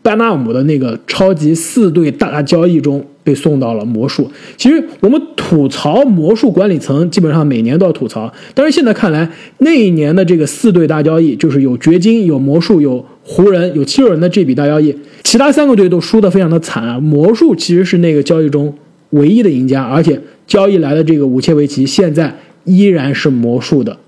[0.09, 4.31] 班纳姆的那个超级四队大交易中被送到了魔术。
[4.57, 16.99] 其实我们吐槽魔术管理层，基本上每年都要吐槽，但是现在看来，那一年的这个四队大交易，就是有掘金、有魔术、有湖人、有七六人的这笔大交易，其他三个队都输得非常的惨啊。
[16.99, 18.75] 魔术其实是那个交易中
[19.11, 22.35] 唯一的赢家，而且交易来的这个武切维奇现在
[22.65, 23.99] 依然是魔术的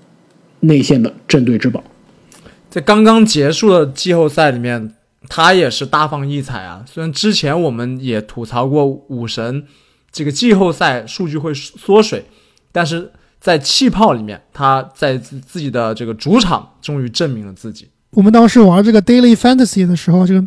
[0.61, 1.83] 内线的镇队之宝。
[2.71, 4.91] 在刚刚结束的季后赛里面，
[5.29, 6.83] 他也是大放异彩啊。
[6.85, 9.63] 虽然之前我们也吐槽过武神
[10.11, 12.25] 这个季后赛数据会缩水，
[12.71, 17.87] 但是在气泡里面，他在自自己的这个主场终于证明了自己。
[18.11, 20.45] 我们当时玩这个 Daily Fantasy 的时候，这个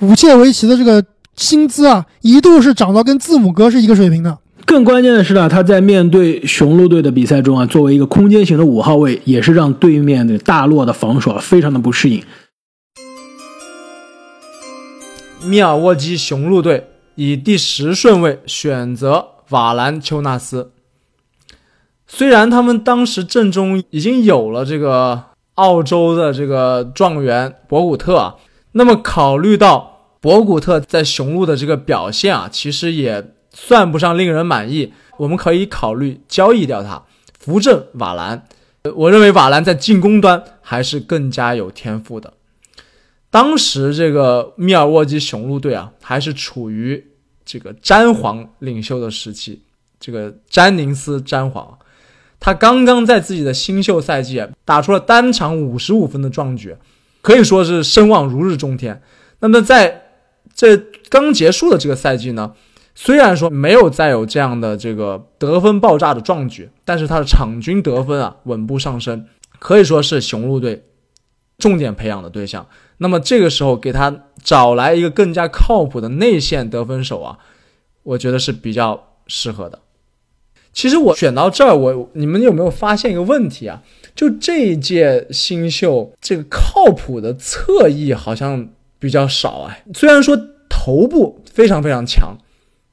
[0.00, 1.02] 武切维奇的这个
[1.36, 4.38] 薪资啊，一度是涨到跟字母哥是一个水平的。
[4.66, 12.22] 更关键的是呢，他在面对雄鹿队的比赛中啊，作为一个空间型的五号位，也是让对面的大洛的防守啊非常的不适应。
[15.42, 20.72] 密尔沃基雄鹿队以第十顺位选择瓦兰丘纳斯。
[22.06, 25.22] 虽然他们当时阵中已经有了这个
[25.54, 28.36] 澳洲的这个状元博古特啊，
[28.72, 37.04] 那么考虑到博古特在雄鹿的这个表现啊，其实也算不上令人满意，我们可以考虑交易掉他，
[37.38, 38.44] 扶正瓦兰。
[38.96, 42.32] 我认为瓦兰在进攻端还是更加有天赋的。
[43.30, 47.04] 当时这个密尔沃基雄鹿队啊，还是处于
[47.44, 49.62] 这个詹皇领袖的时期。
[50.00, 51.76] 这个詹宁斯詹皇，
[52.38, 56.76] 他刚刚在自己的新秀赛季打出了单场五十五分的壮举，
[57.20, 59.02] 可以说是声望如日中天。
[59.40, 60.04] 那么在
[60.54, 60.76] 这
[61.10, 62.54] 刚结束的这个赛季呢，
[62.94, 69.26] 虽然说没有再有这样的这个得分爆炸的壮举，但是他的场均得分啊稳步上升，
[69.58, 70.84] 可以说是雄鹿队
[71.58, 72.64] 重点培养的对象。
[72.98, 77.38] 那么这个时候给他找来一个更加靠谱的内线得分手啊，
[78.02, 79.78] 我觉得是比较适合的。
[80.72, 83.82] 其实我选到这儿，我你们有没有发现一个问题啊？
[84.14, 88.68] 就这一届新秀，这个靠谱的侧翼好像
[88.98, 89.84] 比较少哎。
[89.94, 90.36] 虽然说
[90.68, 92.36] 头部非常非常强，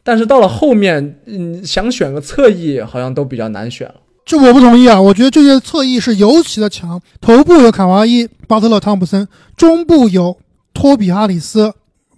[0.03, 3.95] 但是到了后面，嗯，想选个侧翼好像都比较难选了。
[4.25, 4.99] 这我不同意啊！
[4.99, 10.35] 我觉得这些侧翼是尤其的强，头部有卡哇伊、巴特勒、汤普森，中部有
[10.73, 11.71] 托比哈里斯、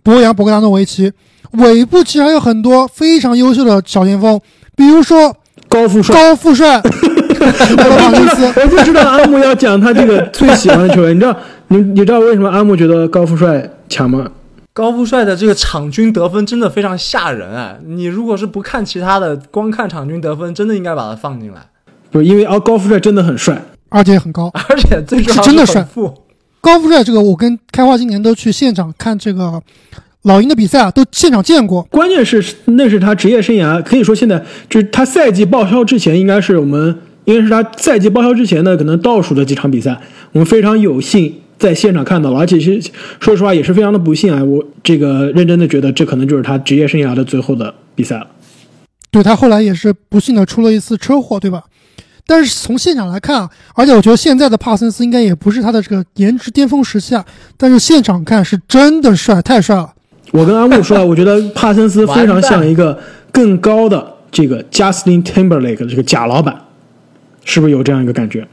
[0.03, 1.11] 博扬、博格达诺维奇，
[1.51, 4.39] 尾部其实还有很多非常优秀的小前锋，
[4.73, 5.35] 比如说
[5.67, 6.15] 高富帅。
[6.17, 6.81] 高富帅。
[8.55, 11.37] 我就知道阿木要讲他这个最喜欢的球员，你知道
[11.67, 14.31] 你你知道为什么阿木觉得高富帅强吗？
[14.71, 17.77] 高富帅的这个场均得分真的非常吓人哎！
[17.85, 21.67] 你如果是不看其他的，光看场均得分，真的应该把他放进来。
[22.11, 24.51] 不是因为啊，高富帅真的很帅，而且很高。
[24.69, 26.13] 而且最重要是真的帅富。
[26.61, 29.61] 高富帅这个，我跟开花今年都去现场看这个
[30.23, 31.83] 老鹰的比赛啊，都现场见过。
[31.83, 39.97] 关键是那是他职业生涯，可以说现在就是他赛季报销之前，应该是我们应该是他赛季报销之前的可能倒数的几场比赛，
[40.33, 42.81] 我们非常有幸在现场看到了，而且是
[43.19, 48.27] 说实话也是非常的不幸啊，我这个认真的觉得这可能就是他职业生涯的最后的比赛了。
[49.17, 51.63] 对他后来也是不幸的出了一次车祸，对吧？
[52.25, 59.93] 但是从现场来看啊，而且我觉得现在的帕森斯应该也不是他的这个颜值巅峰时期啊，但是现场看是真的帅，太帅了。
[60.31, 62.99] 我跟阿木说啊，我觉得帕森斯非常像一个
[63.31, 66.53] 更高的这个 Justin Timberlake 的这个假老板，
[67.45, 68.45] 是不是有这样一个感觉？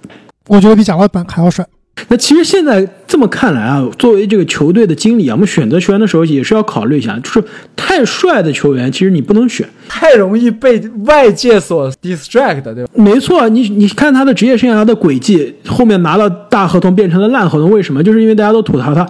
[0.46, 1.66] 我觉得比贾老板还要帅。
[2.08, 7.42] 那其实现在这么看来啊，作为这个球队的经理啊，我们选择球员的时候也是要考虑一下，就是
[7.76, 9.66] 太帅的球员，其实你不能选。
[9.88, 12.90] 太容易被外界所 distract，对吧？
[12.94, 18.02] 没错，你你看他的职业生涯的轨迹，后面拿了大合同变成了烂合同，为什么？
[18.02, 19.06] 就是因为大家都吐槽他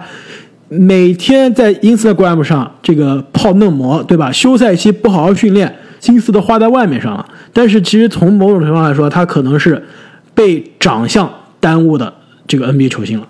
[0.69, 4.31] 每天在 Instagram 上这个泡嫩模，对吧？
[4.31, 7.25] 休赛期不好好训练，心思都花在外面上了。
[7.51, 9.83] 但是其实从某种程度上来说，他可能是
[10.33, 12.13] 被长相耽误的
[12.47, 13.27] 这个 NBA 球星了，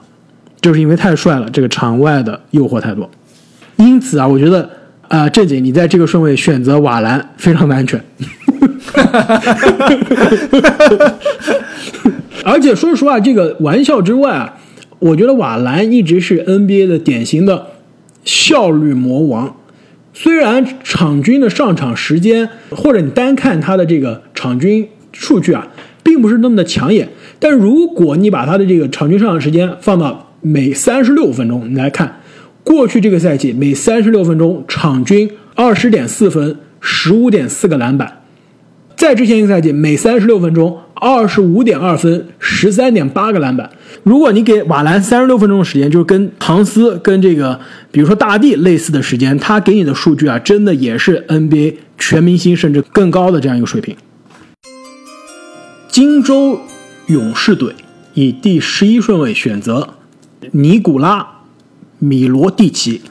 [0.62, 3.10] 就是因为太帅了，这个场外的诱惑太多。
[3.78, 4.70] 因此啊，我觉得
[5.08, 8.04] 啊、正经你在这个顺位选择瓦兰非常的安全。
[12.44, 14.58] 而且说实话，这个玩笑之外啊，
[15.00, 17.68] 我觉得瓦兰一直是 NBA 的典型的
[18.24, 19.56] 效率魔王。
[20.14, 25.68] 虽然场均的上场时间，或者你单看他的这个场均数据啊，
[26.04, 27.10] 并不是那么的抢眼，
[27.48, 32.20] 但如果你把他的这个场均上场时间放到每三十六分钟，你来看，
[32.64, 38.24] 过去这个赛季每三十六分钟场均二十点四分，十五点四个篮板。
[38.96, 43.70] 在之前一个赛季，每三十六分钟二十五点二分，十三点八个篮板。
[44.02, 47.60] 如果你给瓦兰三十六分钟的时间，就是跟唐斯、跟这个
[47.92, 53.96] 比如说大帝类似的时间，他给你的数据啊，真的也是 NBA 全明星甚至更高的这样一个水平。
[55.88, 56.60] 金州
[57.08, 57.76] 勇士队
[58.14, 59.96] 以第十一顺位选择
[60.52, 61.20] 尼古拉·
[62.00, 63.02] 米罗蒂奇。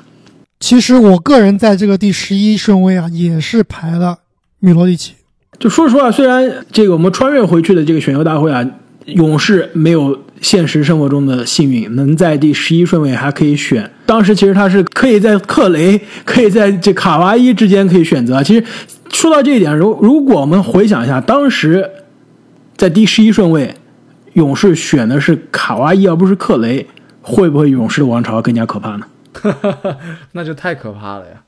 [0.60, 4.18] 其实我个人在这个第十一顺位啊，也是排了
[4.60, 5.12] 米罗蒂奇。
[5.58, 8.66] 就说实话，虽然这个我们穿越回去的这个选秀大会啊，
[9.06, 13.88] 勇士没有现实生活中的幸运，能在第十一顺位还可以选。
[14.06, 18.42] 当时其实他是可以在克雷、 可以在这卡哇伊之间可以选择。
[18.42, 18.64] 其实
[19.12, 21.88] 说到这一点，如如果我们回想一下，当时
[22.76, 23.74] 在第十一顺位，
[24.34, 26.86] 勇士选的是卡哇伊而不是克雷，
[27.22, 29.06] 会不会勇士的王朝更加可怕呢？
[30.32, 31.42] 那就太可怕了呀！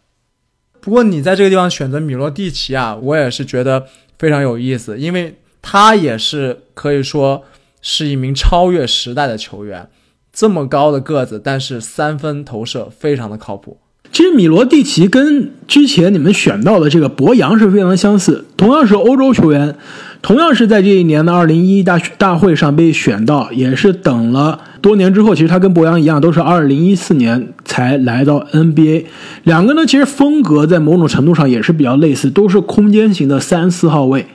[0.80, 3.86] 不过你在这个地方选择米罗蒂奇啊，我也是觉得
[4.18, 7.44] 非常有意思，因为他也是可以说
[7.82, 9.88] 是一名超越时代的球员。
[10.32, 13.78] 这么高的个子，但是三分投射非常的靠谱。
[14.12, 19.76] 其实米罗蒂奇跟之前你们选到的这个博扬是非常相似，同样是欧洲球员，
[20.22, 25.34] 同样是在这一年的二零一一大大会上被选到，也是等了多年之后。
[25.34, 29.04] 其实他跟博扬一样，都是二零一四年才来到 NBA。
[29.44, 34.26] 两个呢，其实风格在某种程度上也是比较类似，都是空间型的三四号位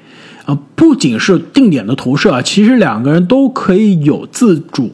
[0.46, 0.58] 啊。
[0.76, 4.94] 不仅是定点的投射啊，其实两个人都可以有自主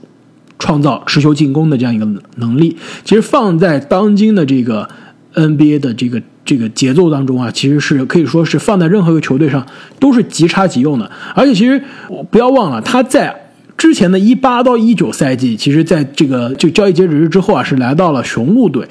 [0.58, 2.08] 创造持球进攻的这样一个
[2.38, 2.76] 能力。
[3.04, 4.90] 其实放在当今的这个
[5.36, 6.22] NBA 的这个。
[6.48, 9.68] 这个节奏当中啊，其实是可以说是放在任何一个球队上
[10.00, 11.12] 都是即插即用的。
[11.36, 11.84] 而且，其实
[12.32, 13.36] 不要忘了，他在
[13.78, 18.88] 之前的一八到一九赛季，其实在这个就交易截止日之后啊，是来到了雄鹿队。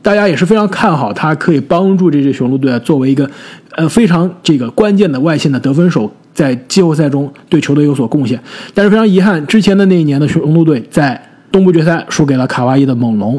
[0.00, 3.30] 大家也是非常看好他，可以帮助这支雄鹿队啊，作为一个
[3.76, 8.40] 呃非常这个关键的外线的得分手，在季后赛中对球队有所贡献。
[8.72, 11.20] 但是非常遗憾，之前的那一年的雄鹿队在
[11.52, 13.38] 东部决赛输给了卡哇伊的猛龙。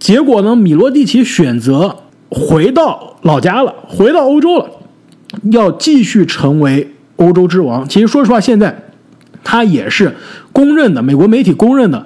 [0.00, 1.94] 结果呢，米罗蒂奇选择。
[2.30, 4.68] 回到老家了，回到欧洲了，
[5.50, 7.88] 要继续成为欧洲之王。
[7.88, 8.84] 其实说实话，现在
[9.42, 10.14] 他也是
[10.52, 12.04] 公认的美国媒体公认的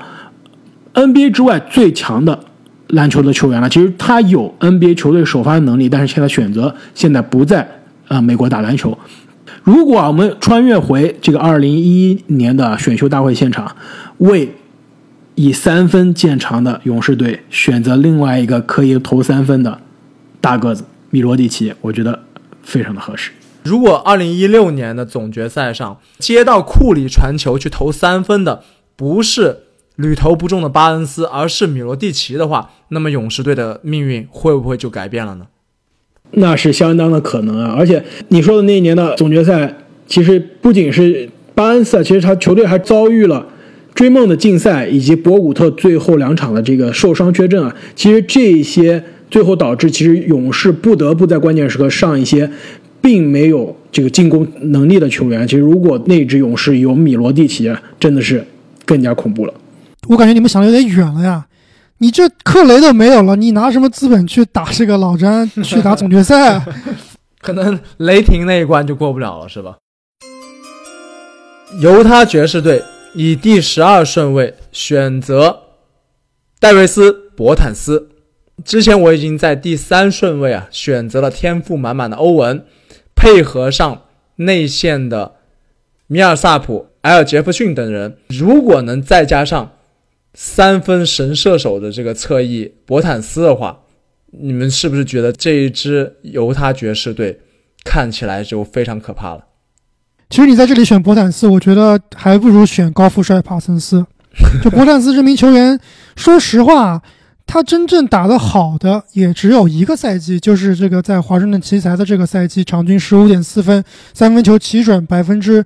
[0.95, 2.39] NBA 之外最强的
[2.89, 3.69] 篮球的球员了。
[3.69, 7.67] 其实他有 NBA 球队首发的能力，但是现在选择现在不在
[8.09, 8.97] 啊美国打篮球。
[9.65, 13.77] 如果我们穿越回这个二零一一年的选秀大会现场，
[14.19, 14.55] 为
[15.35, 19.79] 以三分见长的勇士队选择另外一个可以投三分的。
[20.43, 22.19] 大个子米罗蒂奇，我觉得
[22.63, 23.31] 非常的合适。
[23.63, 28.65] 如果二零一六年的总决赛上接到库里传球去投三分的
[28.97, 29.61] 不是
[29.95, 35.47] 屡投不中的巴恩斯，而是米罗蒂奇的话，那么勇士队的命运会不会就改变了呢？
[36.33, 37.77] 那是相当的可能啊！
[37.79, 39.79] 而且你说的那一年的总决赛，
[40.09, 43.47] 其实不仅是巴恩斯，其实他球队还遭遇了
[43.95, 47.77] 追梦的竞赛以及博古特最后两场的这个受伤缺阵啊。
[47.95, 49.05] 其实这些。
[49.33, 52.49] 最后导致其实勇士不得不在关键时刻上一些
[53.01, 55.49] 并没有这个进攻能力的球员。
[55.49, 58.47] 其实如果那支勇士有米罗蒂奇，真的是
[58.85, 59.55] 更加恐怖了。
[60.07, 61.47] 我感觉你们想的有点远了呀！
[61.97, 66.63] 你这克雷都没有了，你拿什么资本去打这个老詹去打总决赛？
[67.41, 69.77] 可能雷霆那一关就过不了了，是吧？
[71.81, 72.83] 犹他爵士队
[73.15, 75.59] 以第十二顺位选择
[76.61, 78.11] 戴维斯·博坦斯。
[78.65, 82.65] 之前我已经在第三顺位啊选择了天赋满满的欧文，
[83.15, 84.03] 配合上
[84.37, 85.37] 内线的
[86.07, 89.73] 米尔萨普、埃尔杰弗逊等人，如果能再加上
[90.35, 93.81] 三分神射手的这个侧翼博坦斯的话，
[94.31, 97.41] 你们是不是觉得这一支犹他爵士队
[97.85, 99.45] 看起来就非常可怕了？
[100.31, 104.07] 其实你在这里选博坦斯，我觉得还不如选高富帅帕森斯。
[104.65, 105.79] 就博坦斯这名球员，
[106.17, 107.03] 说实话。
[107.53, 113.85] 他真正打得好的也只有一个赛季，就是这个在华盛顿奇才的这个赛季，场均十五点四分，
[114.15, 115.63] 三分球奇准百分之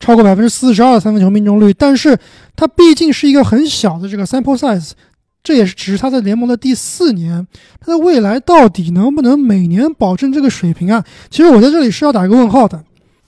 [0.00, 1.72] 超过百分之四十二的三分球命中率。
[1.72, 2.18] 但是，
[2.56, 4.90] 他毕竟是一个很小的这个 sample size，
[5.44, 7.46] 这也是只是他在联盟的第四年，
[7.78, 11.04] 他的未来到底能不能每年保证这个水平啊？
[11.30, 12.82] 其实我在这里是要打一个问号的。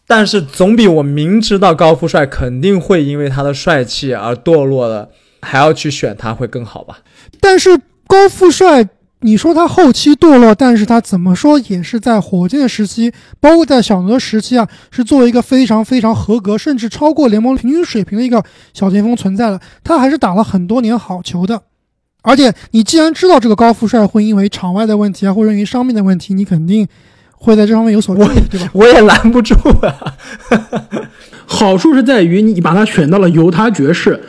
[0.08, 5.10] 但是，总比我明知道高富帅肯定会因为他的帅气而堕落了，
[5.42, 6.98] 还要去选他会更好吧？
[7.40, 7.80] 但是。
[8.10, 8.88] 高富帅，
[9.20, 18.42] 你说他后期堕落，但是他怎么说也是在火箭时期，包括在小牛时期啊，是作为一个非常非常合格，甚至超过联盟平均水平的一个
[18.74, 19.60] 小前锋存在了。
[19.84, 21.62] 他还是打了很多年好球的。
[22.22, 26.88] 而且你既然知道这个高富帅会因为场外的问题啊，或者因为伤病的问题，你肯定
[27.30, 28.68] 会在这方面有所注意，对吧？
[28.72, 29.54] 我也拦不住
[29.86, 30.16] 啊。
[31.46, 34.20] 好处是在于你把他选到了犹他爵士，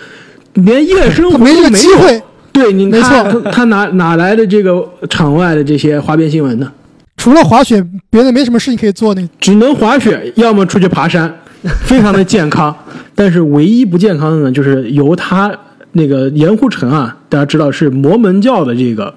[0.54, 2.22] 连夜生活没这个机会。
[2.52, 6.72] 对，你没错，他哪哪来的这个场外的这些花边新闻呢？
[7.18, 9.30] 除了滑雪，别的没什么事情可以做呢。
[9.40, 11.34] 只能滑雪，要么出去爬山，
[11.86, 12.76] 非常的健康。
[13.14, 15.56] 但是唯一不健康的呢，就是由他
[15.92, 19.14] 那个盐湖城啊，大家知道是摩门教的这个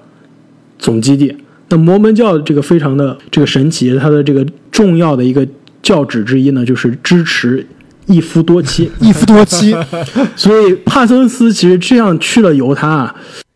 [0.77, 1.35] 总基地。
[1.69, 5.47] 那摩门教这个非常的这个神奇，它的这个重要的一个
[5.81, 7.65] 教旨之一呢，就是支持。
[8.05, 9.75] 一夫多妻，一夫多妻，
[10.35, 13.15] 所以帕森斯其实这样去了犹他，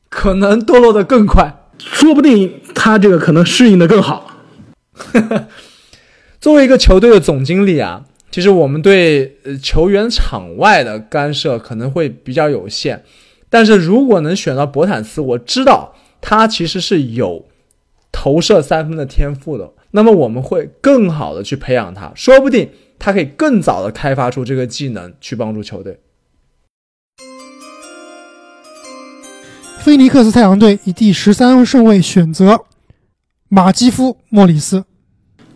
[0.10, 4.32] 可能堕落的更快，说不定他这个可能适应的更好。
[6.42, 13.04] 作为一个球队的总经理啊，其实我们对球员场外的干涉可能会比较有限，
[13.50, 17.46] 但是如果能选到博坦斯，我知道他其实是有
[18.12, 22.70] 投射三分的天赋的，那么我们会更好的去培养他，说不定。
[23.00, 26.00] 他可以更早的开发出这个技能，去帮助球队。
[29.80, 32.60] 菲尼克斯太阳队以第十三顺位选择
[33.48, 34.84] 马基夫·莫里斯。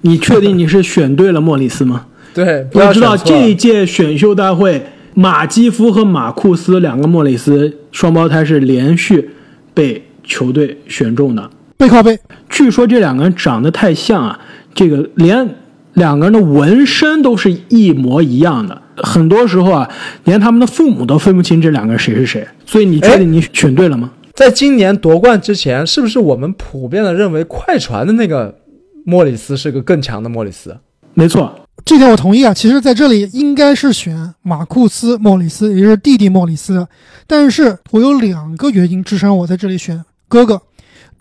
[0.01, 2.07] 你确定你是选对了莫里斯吗？
[2.33, 9.29] 对，不要我知道选错这一届选秀大会，马基夫和马库斯两个莫里斯双胞胎是连续
[9.73, 11.51] 被球队选中的。
[11.77, 12.17] 背靠背，
[12.49, 14.39] 据说这两个人长得太像啊，
[14.73, 15.55] 这个连
[15.93, 18.81] 两个人的纹身都是一模一样的。
[18.97, 19.89] 很多时候啊，
[20.25, 22.47] 连他们的父母都分不清这两个人谁是谁。
[22.65, 24.11] 所以你确定你选对了吗？
[24.33, 28.55] 在今年夺冠之前，是不是我们普遍的认为快船的那个
[29.05, 30.75] 莫里斯是个更强的莫里斯？
[31.13, 31.53] 没错，
[31.85, 32.51] 这点我同意啊。
[32.51, 36.87] 其实，在这里应该是选马库斯·莫里斯，也就是弟弟莫里斯。
[37.27, 40.59] 但是我有两个原因支撑我在这里选哥哥。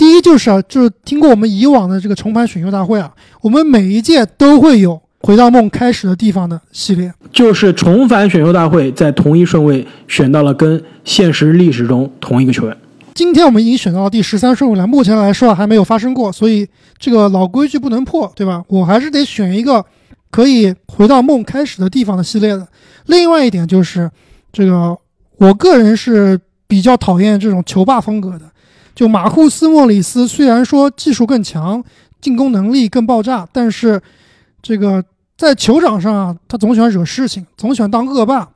[0.03, 7.15] 第一就是啊，就是听过我们以往的这个重盘选秀大会啊，我们每一届都会有回到梦开始的地方的系列。
[7.33, 12.77] 就是重返选秀大会，在同一顺位选到了跟现实历史中同一个球员。
[13.15, 16.67] 今天我们已经选到了第十三顺位了，目前来说啊还没有发生过，所以
[16.99, 18.65] 这个老规矩不能破，对吧？
[18.67, 19.87] 我还是得选一个
[20.33, 22.67] 可以回到梦开始的地方的系列的。
[23.07, 24.11] 另外一点就是，
[24.53, 24.99] 这个
[25.37, 26.37] 我个人是
[26.67, 28.51] 比较讨厌这种球霸风格的。
[28.95, 31.83] 就马库斯·莫里斯虽然说技术更强，
[32.21, 34.01] 进攻能力更爆炸，但是
[34.61, 35.03] 这个
[35.37, 38.49] 在球场上啊，他总喜欢惹事情，总喜欢当恶霸，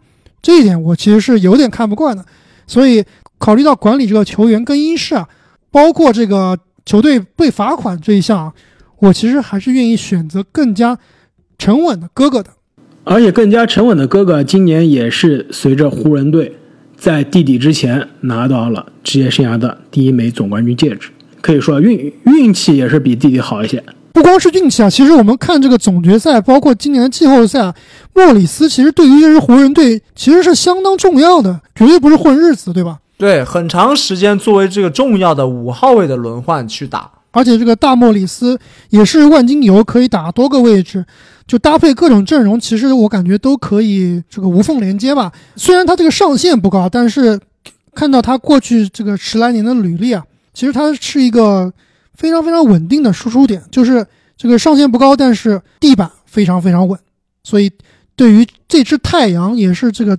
[0.43, 2.25] 这一点我其实是有点看不惯的。
[2.67, 3.05] 所以
[3.39, 5.29] 考虑到管理这个球员更衣室啊，
[5.71, 8.53] 包括这个球队被罚款这一项啊，
[8.99, 10.99] 我其实还是愿意选择更加
[11.59, 12.51] 沉稳的哥哥的。
[13.05, 16.57] 而且更加沉稳的哥哥，今年也是随着湖人队
[16.99, 23.83] 在弟弟之前拿到了职业生涯的第一枚总冠军戒指，可以说运运气也是比弟弟好一些。
[24.13, 27.75] 不光是运气啊，其实我们看这个总决赛，包括今年的季后赛啊，
[28.15, 32.99] 莫里斯其实对于这支湖人队其实是相当重要的，绝对不是混日子，对吧？
[33.19, 37.11] 对，很长时间作为这个重要的五号位的轮换去打。
[37.31, 41.05] 而且这个大莫里斯也是万金油，可以打多个位置，
[41.47, 45.33] 就搭配各种阵容，其实我感觉都可以这个无缝连接吧。
[45.57, 47.39] 虽然他这个上限不高，但是
[47.95, 51.73] 看到他过去这个十来年的履历啊，其实他是一个
[52.15, 56.99] 非常非常稳定的输出点，就是这个上限不高，但是地板非常非常稳。
[57.43, 57.71] 所以
[58.15, 60.19] 对于这支太阳也是这个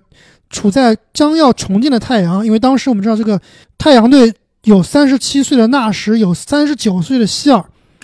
[0.50, 3.40] 处在将要重建的太阳，因为当时我们知道这个
[3.78, 4.34] 太阳队。
[4.64, 7.64] 有三十七岁的纳什，有三十九岁的希尔，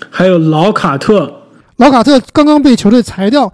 [0.10, 1.43] 还有老卡特。
[1.78, 3.52] 老卡特刚刚被球队裁掉，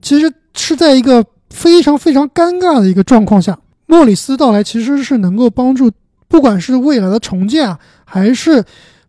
[0.00, 3.58] 其实是在一个非常非常尴尬的一个状况下。
[3.86, 5.90] 莫里斯到来其实是能够帮助，
[6.28, 8.64] 不管是未来的重建啊，还是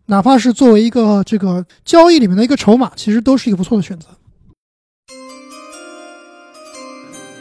[0.06, 4.08] 哪怕是作为一个这个交易里面的一个筹码，其实都是一个不错的选择。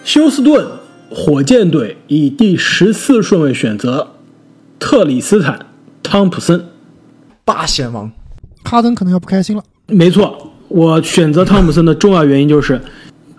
[0.04, 0.68] 休斯顿
[1.10, 4.16] 火箭队以第十四顺位选择
[4.80, 5.68] 特里斯坦。
[6.02, 6.66] 汤普森，
[7.46, 8.12] 八贤王，
[8.64, 9.64] 哈登可能要不开心了。
[9.86, 12.80] 没错，我选择汤普森的重要原因就是，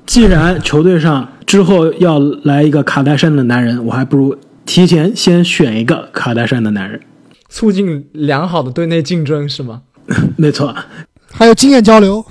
[0.04, 7.00] 既然球队上之后要来一个卡戴珊的男人，我还不如提前先选一个卡戴珊的男人，
[7.48, 9.82] 促进良好的队内竞争是吗？
[10.36, 10.74] 没错，
[11.30, 12.24] 还有经验交流，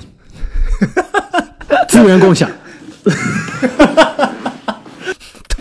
[1.88, 2.50] 资源共享。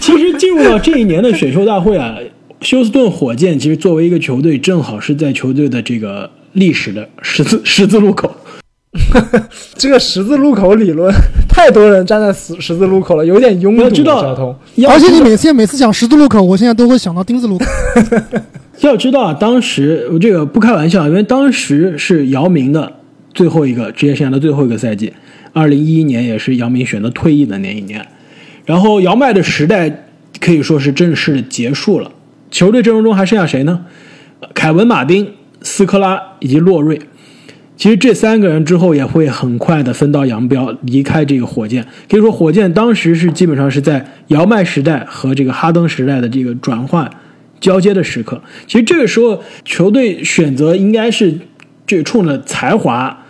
[0.01, 2.16] 其实进入到这一年的选秀大会啊。
[2.61, 8.34] 休斯顿火箭其实作为一个球队，正好是在球队的这个历史的十字十字路口。
[9.76, 11.12] 这个十字路口理论，
[11.47, 14.55] 太多人站在十十字路口了，有点拥堵交通。
[14.89, 17.66] 而且你每次每次讲十字路口，我现在都会想到丁字路口。
[18.81, 22.90] 要知道啊，当时这个不开玩笑，因为当时是姚明的
[23.35, 25.12] 最后一个职业生涯的最后一个赛季，
[25.52, 28.06] 二零一一年也是姚明选择退役的那一年，
[28.65, 30.06] 然后姚麦的时代
[30.40, 32.10] 可以说是正式结束了。
[32.51, 33.85] 球队阵容中还剩下谁呢？
[34.55, 36.98] 凯文·马丁、斯科拉以及洛瑞。
[37.78, 41.86] 其实这三个人之后也会很快的分道扬镳，离开这个火箭。
[42.10, 47.09] 可以说，火箭当时是基本上是在姚麦时代和这个哈登时代的这个转换
[47.60, 48.42] 交接的时刻。
[48.66, 51.38] 其实这个时候，球队选择应该是
[51.86, 53.24] 这冲着才华。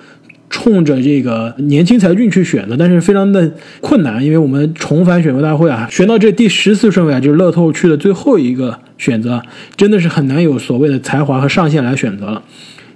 [0.51, 3.53] 冲着这个年轻才俊去选的，但是非常的
[3.83, 9.43] 困难，因为我们重返选秀大会啊，选到这第十次顺位啊，就是乐透区的最后一个选择，
[9.77, 12.43] 真的是很难有所谓的才华和上限来选择了。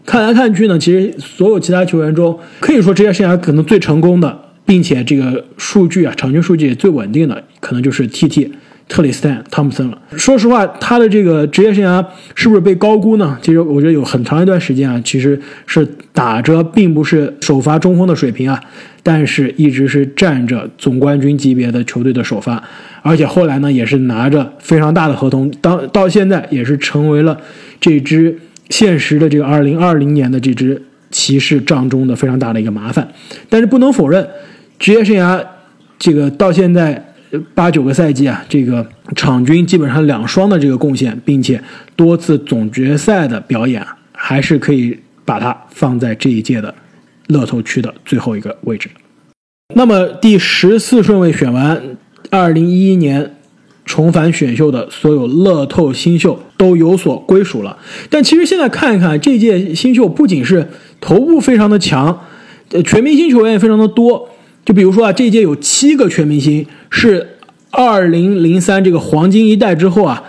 [0.04, 8.50] 看来看去呢，其实所有其他球员中，可以说职业生涯可能最成功的，并且这个数据啊，场均数据也最稳定的，可能就是 TT。
[8.88, 9.98] 特里斯坦·汤普森了。
[10.18, 12.04] 说实话，他的这个职业生涯
[12.34, 13.38] 是不是被高估呢？
[13.40, 18.60] 其实我觉得有很长一段时间啊，其实是打着并不是首发中锋的水平啊，
[19.02, 22.62] 但是一直是占着总冠军级别的球队的首发，
[23.00, 27.38] 而且后来呢，也是拿着非常大的合同，当到现在也是成为了
[27.80, 28.36] 这支
[28.72, 33.06] 现实的这个二零二零年的这支骑士帐中的非常大的一个麻烦。
[33.48, 34.26] 但是不能否认，
[34.78, 35.44] 职业生涯。
[35.98, 37.14] 这个到现在
[37.54, 38.84] 八九个赛季啊，这个
[39.14, 41.62] 场均基本上两双的这个贡献，并且
[41.94, 46.74] 多次总决赛的表演，还是可以把它放在这一届的
[47.28, 48.90] 乐透区的最后一个位置。
[49.76, 51.80] 那么第十四顺位选完，
[52.30, 53.36] 二零一一年
[53.84, 57.76] 重返选秀的所有乐透新秀都有所归属了。
[58.09, 60.68] 但其实现在看一看，这届新秀不仅是
[61.00, 62.20] 头部非常的强，
[62.70, 64.28] 呃，全明星球员也非常的多。
[64.64, 67.36] 就比如说啊，这届有七个全明星，是
[67.70, 70.22] 二零零三这个黄金一代之后啊，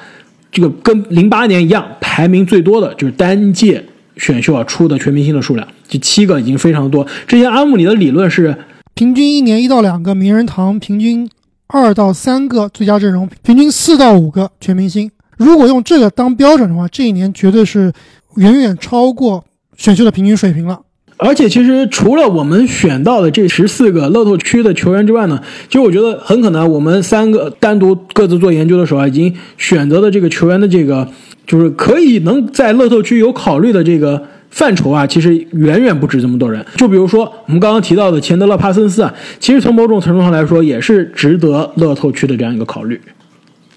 [0.51, 3.83] 这个跟零八年一样排名最多的，就是单届
[4.17, 7.05] 选秀啊出的全明星的数量，这七个已经非常多。
[7.27, 8.55] 之前阿姆里的理论是，
[8.95, 11.29] 平均一年一到两个名人堂，平均
[11.73, 15.09] 二到三个最佳阵容，平均四到五个全明星。
[15.37, 17.91] 如果用这个当标准的话，这一年绝对是
[18.35, 19.43] 远远超过
[19.75, 20.79] 选秀的平均水平了。
[21.17, 31.09] 而且其实除了我们选到的这十四个乐透区的球员之外呢，其实我觉得很可能我们三个单独各自做研究的时候啊，已经选择的这个球员的这个
[31.47, 34.21] 就是可以能在乐透区有考虑的这个
[34.53, 36.65] 范畴啊，其实远远不止这么多人。
[36.77, 43.01] 就比如说我们刚刚提到的钱德勒·帕森斯啊，其实从某种程度上来说也是值得乐透区的这样一个考虑。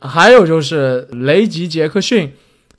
[0.00, 2.30] 还有就是雷吉·杰克逊。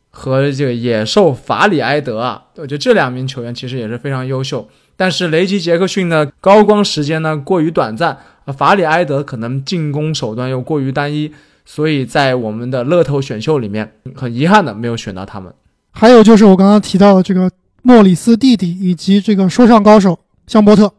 [0.10, 4.68] 和这个野兽法里埃德啊，我觉得这两名球员其实也是非常优秀。
[4.96, 8.18] 但是雷吉杰克逊呢，高光时间呢过于短暂，
[8.58, 11.32] 法里埃德可能进攻手段又过于单一，
[11.66, 15.54] 所以在我们的乐透选秀里面，很遗憾的没有选到他们。
[15.92, 17.48] 还有就是我刚刚提到的这个
[17.88, 20.92] 莫里斯弟弟以及这个说唱高手香波特，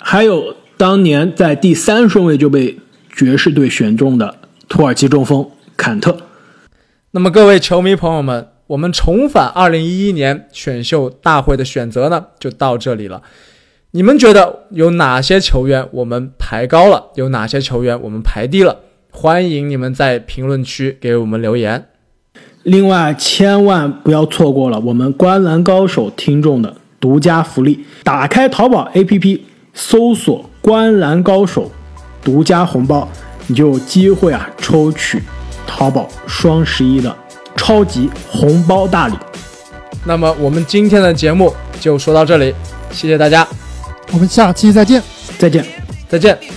[0.00, 2.76] 还有当年在第三顺位就被
[3.14, 4.34] 爵士队选中的
[4.68, 6.16] 土耳其中锋坎特。
[7.12, 8.48] 那么各位球迷朋友们。
[8.66, 13.22] 我们重返二零一一年选秀大会的选择呢，就到这里了。
[13.90, 17.10] 你们觉得有哪些球员我们排高了？
[17.14, 18.80] 有哪些球员我们排低了？
[19.10, 21.90] 欢迎你们在评论区给我们留言。
[22.64, 27.84] 另外，千万不要错过了我们《观澜高手》听众的独家福利。
[28.02, 29.40] 打开淘宝 APP，
[29.72, 31.66] 搜索《观澜高手》，
[32.24, 33.08] 独家红包，
[33.46, 35.22] 你就有机会啊抽取
[35.66, 37.14] 淘宝双十一的。
[37.56, 39.14] 超级红包大礼，
[40.04, 42.52] 那么我们今天的节目就说到这里，
[42.90, 43.46] 谢谢大家，
[44.12, 45.00] 我们下期再见，
[45.38, 45.64] 再见，
[46.08, 46.53] 再见。